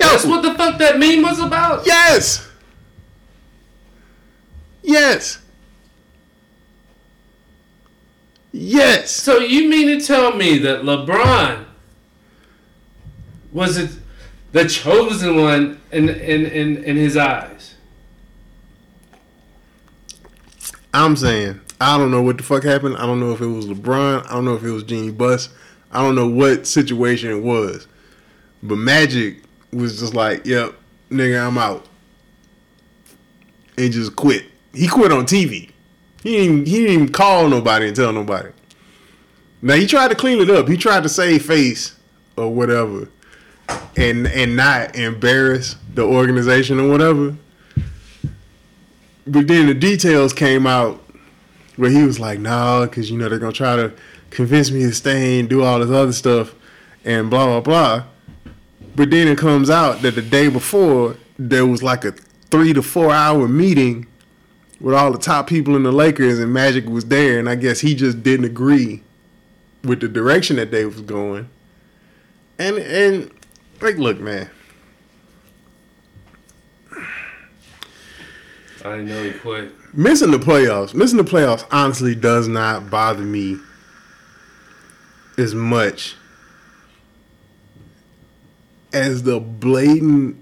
[0.00, 1.86] That's what the fuck that meme was about?
[1.86, 2.50] Yes.
[4.82, 5.38] Yes.
[8.50, 9.12] Yes.
[9.12, 11.66] So you mean to tell me that LeBron
[13.52, 13.90] was it
[14.50, 17.76] the chosen one in in in, in his eyes?
[20.92, 22.96] I'm saying I don't know what the fuck happened.
[22.96, 24.26] I don't know if it was LeBron.
[24.26, 25.48] I don't know if it was Jeanie Buss.
[25.90, 27.86] I don't know what situation it was.
[28.62, 30.74] But Magic was just like, yep,
[31.10, 31.86] nigga, I'm out.
[33.76, 34.46] And just quit.
[34.72, 35.70] He quit on TV.
[36.22, 38.50] He didn't, he didn't even call nobody and tell nobody.
[39.64, 40.68] Now he tried to clean it up.
[40.68, 41.96] He tried to save face
[42.36, 43.08] or whatever,
[43.96, 47.36] and and not embarrass the organization or whatever.
[49.26, 51.02] But then the details came out
[51.76, 53.92] where he was like, "No, because you know they're gonna try to
[54.30, 56.54] convince me to stay and do all this other stuff,
[57.04, 58.04] and blah blah blah."
[58.96, 62.12] But then it comes out that the day before there was like a
[62.50, 64.06] three to four hour meeting
[64.80, 67.80] with all the top people in the Lakers, and Magic was there, and I guess
[67.80, 69.02] he just didn't agree
[69.82, 71.48] with the direction that they was going.
[72.58, 73.30] And and
[73.80, 74.48] like, look, man.
[78.84, 79.72] I know he quit.
[79.96, 83.58] Missing the playoffs, missing the playoffs, honestly does not bother me
[85.38, 86.16] as much
[88.92, 90.36] as the blatant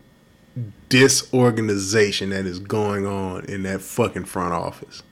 [0.88, 5.02] disorganization that is going on in that fucking front office.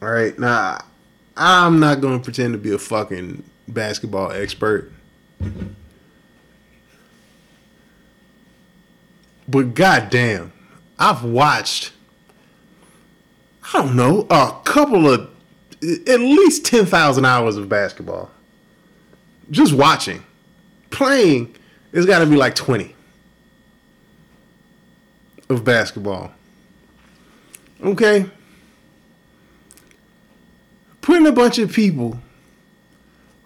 [0.00, 0.84] All right, now
[1.36, 4.92] I'm not going to pretend to be a fucking basketball expert.
[9.48, 10.52] But goddamn,
[10.98, 11.92] I've watched
[13.72, 15.30] I don't know, a couple of
[15.82, 18.30] at least 10,000 hours of basketball.
[19.50, 20.22] Just watching.
[20.90, 21.54] Playing,
[21.92, 22.94] it's got to be like 20
[25.48, 26.32] of basketball.
[27.82, 28.26] Okay?
[31.00, 32.18] Putting a bunch of people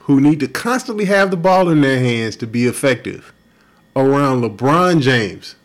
[0.01, 3.33] who need to constantly have the ball in their hands to be effective
[3.97, 5.57] around LeBron James,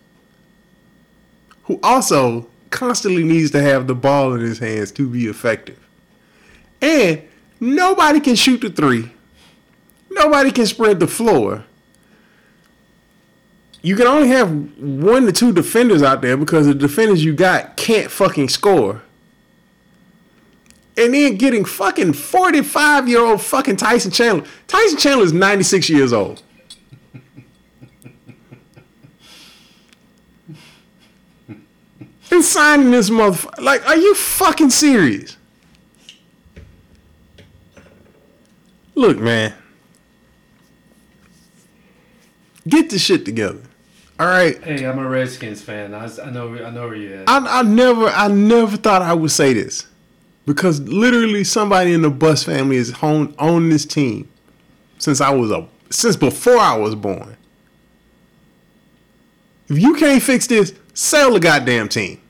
[1.64, 5.80] who also constantly needs to have the ball in his hands to be effective.
[6.82, 7.22] And
[7.60, 9.12] nobody can shoot the three.
[10.12, 11.66] Nobody can spread the floor.
[13.82, 17.78] You can only have one to two defenders out there because the defenders you got
[17.78, 19.04] can't fucking score.
[20.98, 24.48] And then getting fucking 45 year old fucking Tyson Chandler.
[24.68, 26.42] Tyson Chandler is 96 years old.
[32.32, 33.62] And signing this motherfucker.
[33.62, 35.38] Like, are you fucking serious?
[38.96, 39.54] Look, man.
[42.68, 43.62] Get this shit together.
[44.20, 44.62] All right.
[44.64, 45.94] Hey, I'm a Redskins fan.
[45.94, 46.56] I, I know.
[46.56, 47.30] I know where you at.
[47.30, 49.86] I, I never, I never thought I would say this,
[50.46, 54.30] because literally somebody in the Buss family has owned on this team
[54.98, 57.38] since I was a since before I was born.
[59.68, 62.22] If you can't fix this, Sell the goddamn team.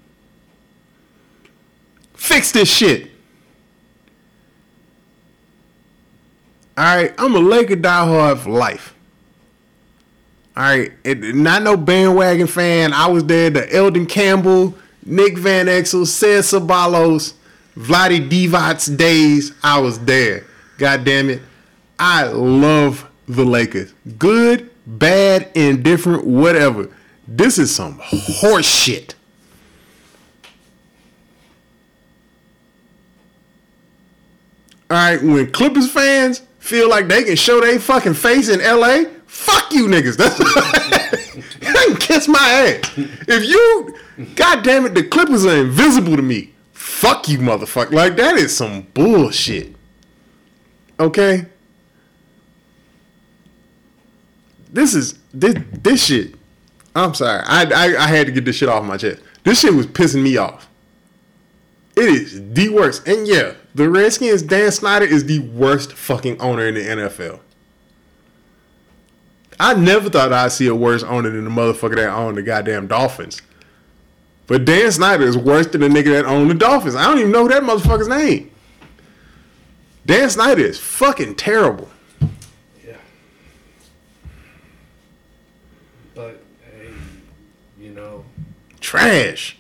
[2.16, 3.12] Fix this shit.
[6.76, 8.94] All right, I'm a Laker diehard for life.
[10.58, 12.92] All right, not no bandwagon fan.
[12.92, 13.50] I was there.
[13.50, 14.74] The Elden Campbell,
[15.06, 17.34] Nick Van Exel, Ced Ceballos,
[17.78, 19.54] Vlade Divac's days.
[19.64, 20.44] I was there.
[20.80, 21.42] God damn it,
[22.00, 23.94] I love the Lakers.
[24.18, 26.90] Good, bad, indifferent, whatever.
[27.28, 29.16] This is some horse shit.
[34.90, 39.10] All right, when Clippers fans feel like they can show their fucking face in LA,
[39.26, 40.16] fuck you niggas.
[40.16, 40.38] That's
[41.60, 42.94] can kiss my ass.
[42.98, 43.96] If you,
[44.36, 46.54] god damn it, the Clippers are invisible to me.
[46.74, 47.92] Fuck you, motherfucker.
[47.92, 49.76] Like that is some bullshit.
[51.00, 51.46] Okay.
[54.72, 56.36] This is this this shit.
[56.96, 57.44] I'm sorry.
[57.46, 59.22] I, I I had to get this shit off my chest.
[59.44, 60.68] This shit was pissing me off.
[61.96, 63.08] It is the worst.
[63.08, 67.40] And yeah, the Redskins, Dan Snyder is the worst fucking owner in the NFL.
[69.60, 72.88] I never thought I'd see a worse owner than the motherfucker that owned the goddamn
[72.88, 73.42] Dolphins.
[74.48, 76.96] But Dan Snyder is worse than the nigga that owned the Dolphins.
[76.96, 78.52] I don't even know that motherfucker's name.
[80.06, 81.90] Dan Snyder is fucking terrible.
[82.86, 82.98] Yeah.
[86.14, 86.92] But hey,
[87.80, 88.24] you know,
[88.96, 89.58] Trash.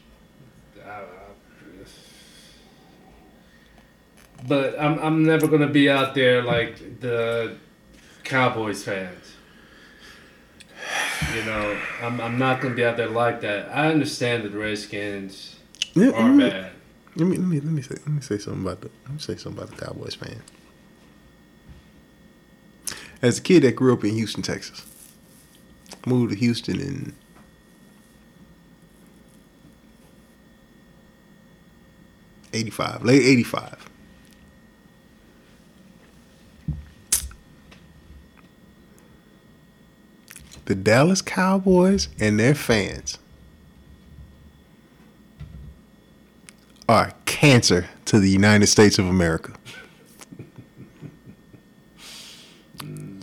[4.47, 7.55] But I'm I'm never gonna be out there like the
[8.23, 9.35] Cowboys fans.
[11.35, 13.69] You know, I'm I'm not gonna be out there like that.
[13.75, 15.55] I understand that the Redskins
[15.95, 16.39] Yeah, are mm.
[16.39, 16.71] bad.
[17.15, 19.19] Let me let me let me say let me say something about the let me
[19.19, 20.41] say something about the Cowboys fan.
[23.21, 24.85] As a kid that grew up in Houston, Texas,
[26.05, 27.15] moved to Houston in
[32.55, 33.89] eighty five, late eighty five.
[40.65, 43.19] The Dallas Cowboys and their fans
[46.89, 49.53] are cancer to the United States of America.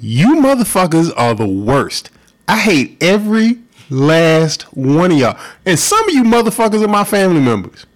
[0.00, 2.10] You motherfuckers are the worst.
[2.46, 5.38] I hate every last one of y'all.
[5.64, 7.86] And some of you motherfuckers are my family members.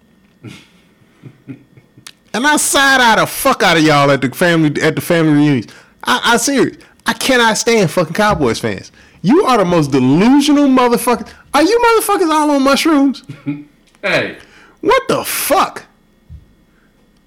[2.33, 5.33] And I side eye the fuck out of y'all at the family at the family
[5.33, 5.71] reunions.
[6.03, 6.77] I, I serious.
[7.05, 8.91] I cannot stand fucking Cowboys fans.
[9.21, 11.31] You are the most delusional motherfuckers.
[11.53, 13.23] Are you motherfuckers all on mushrooms?
[14.03, 14.37] Hey,
[14.81, 15.83] What the fuck?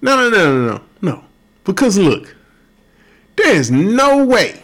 [0.01, 1.23] No, no, no, no, no, no.
[1.65, 2.33] Because look,
[3.35, 4.63] there's no way.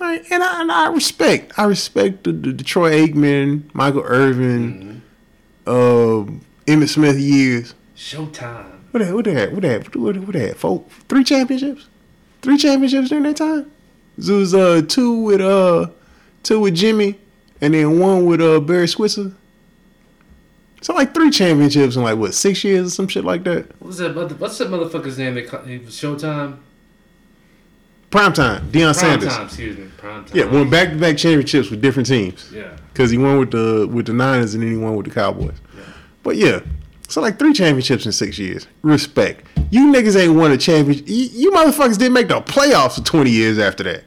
[0.00, 5.02] Right, and I, and I respect, I respect the, the Detroit Aikman, Michael Irvin,
[5.66, 6.24] uh,
[6.70, 7.74] Emmitt Smith years.
[7.96, 8.66] Showtime.
[8.92, 9.52] What they, what had?
[9.54, 9.94] What had?
[9.94, 10.56] What, what they had?
[10.56, 11.86] Four, three championships,
[12.42, 13.70] three championships during that time.
[14.18, 15.88] It was uh two with uh
[16.42, 17.18] two with Jimmy,
[17.60, 19.32] and then one with uh Barry Switzer.
[20.82, 23.68] So like three championships in like what six years or some shit like that.
[23.80, 24.14] What was that?
[24.14, 25.34] mother- What's that motherfucker's name?
[25.34, 26.58] They call, it was Showtime.
[28.10, 29.28] Prime time, Deion Prime Sanders.
[29.36, 29.46] time.
[29.46, 29.86] Excuse me.
[29.98, 30.36] Prime time.
[30.36, 32.50] Yeah, won back to back championships with different teams.
[32.52, 32.76] Yeah.
[32.92, 35.54] Because he won with the with the Niners and then he won with the Cowboys.
[36.22, 36.60] But yeah,
[37.08, 38.66] so like three championships in six years.
[38.82, 39.44] Respect.
[39.70, 41.08] You niggas ain't won a championship.
[41.08, 44.04] You, you motherfuckers didn't make the playoffs for 20 years after that.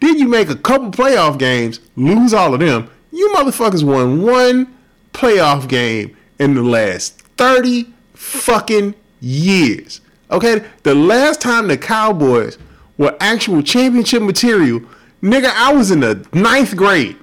[0.00, 2.90] Then you make a couple playoff games, lose all of them.
[3.10, 4.76] You motherfuckers won one
[5.12, 10.00] playoff game in the last 30 fucking years.
[10.30, 10.64] Okay?
[10.82, 12.58] The last time the Cowboys
[12.98, 14.80] were actual championship material,
[15.22, 17.16] nigga, I was in the ninth grade.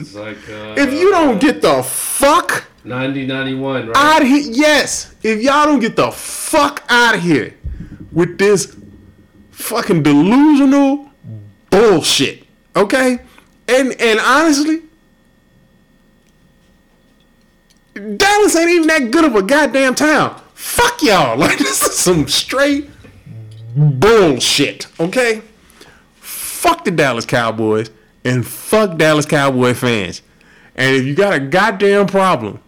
[0.00, 3.96] It's like uh, If you don't get the fuck 90, 91, right?
[3.96, 5.14] out of here, yes.
[5.22, 7.54] If y'all don't get the fuck out of here
[8.12, 8.76] with this
[9.50, 11.10] fucking delusional
[11.70, 12.44] bullshit,
[12.76, 13.18] okay?
[13.66, 14.82] And and honestly,
[17.94, 20.40] Dallas ain't even that good of a goddamn town.
[20.54, 21.36] Fuck y'all.
[21.38, 22.88] Like this is some straight
[23.76, 25.42] bullshit, okay?
[26.20, 27.90] Fuck the Dallas Cowboys
[28.28, 30.22] and fuck Dallas Cowboy fans.
[30.76, 32.60] And if you got a goddamn problem,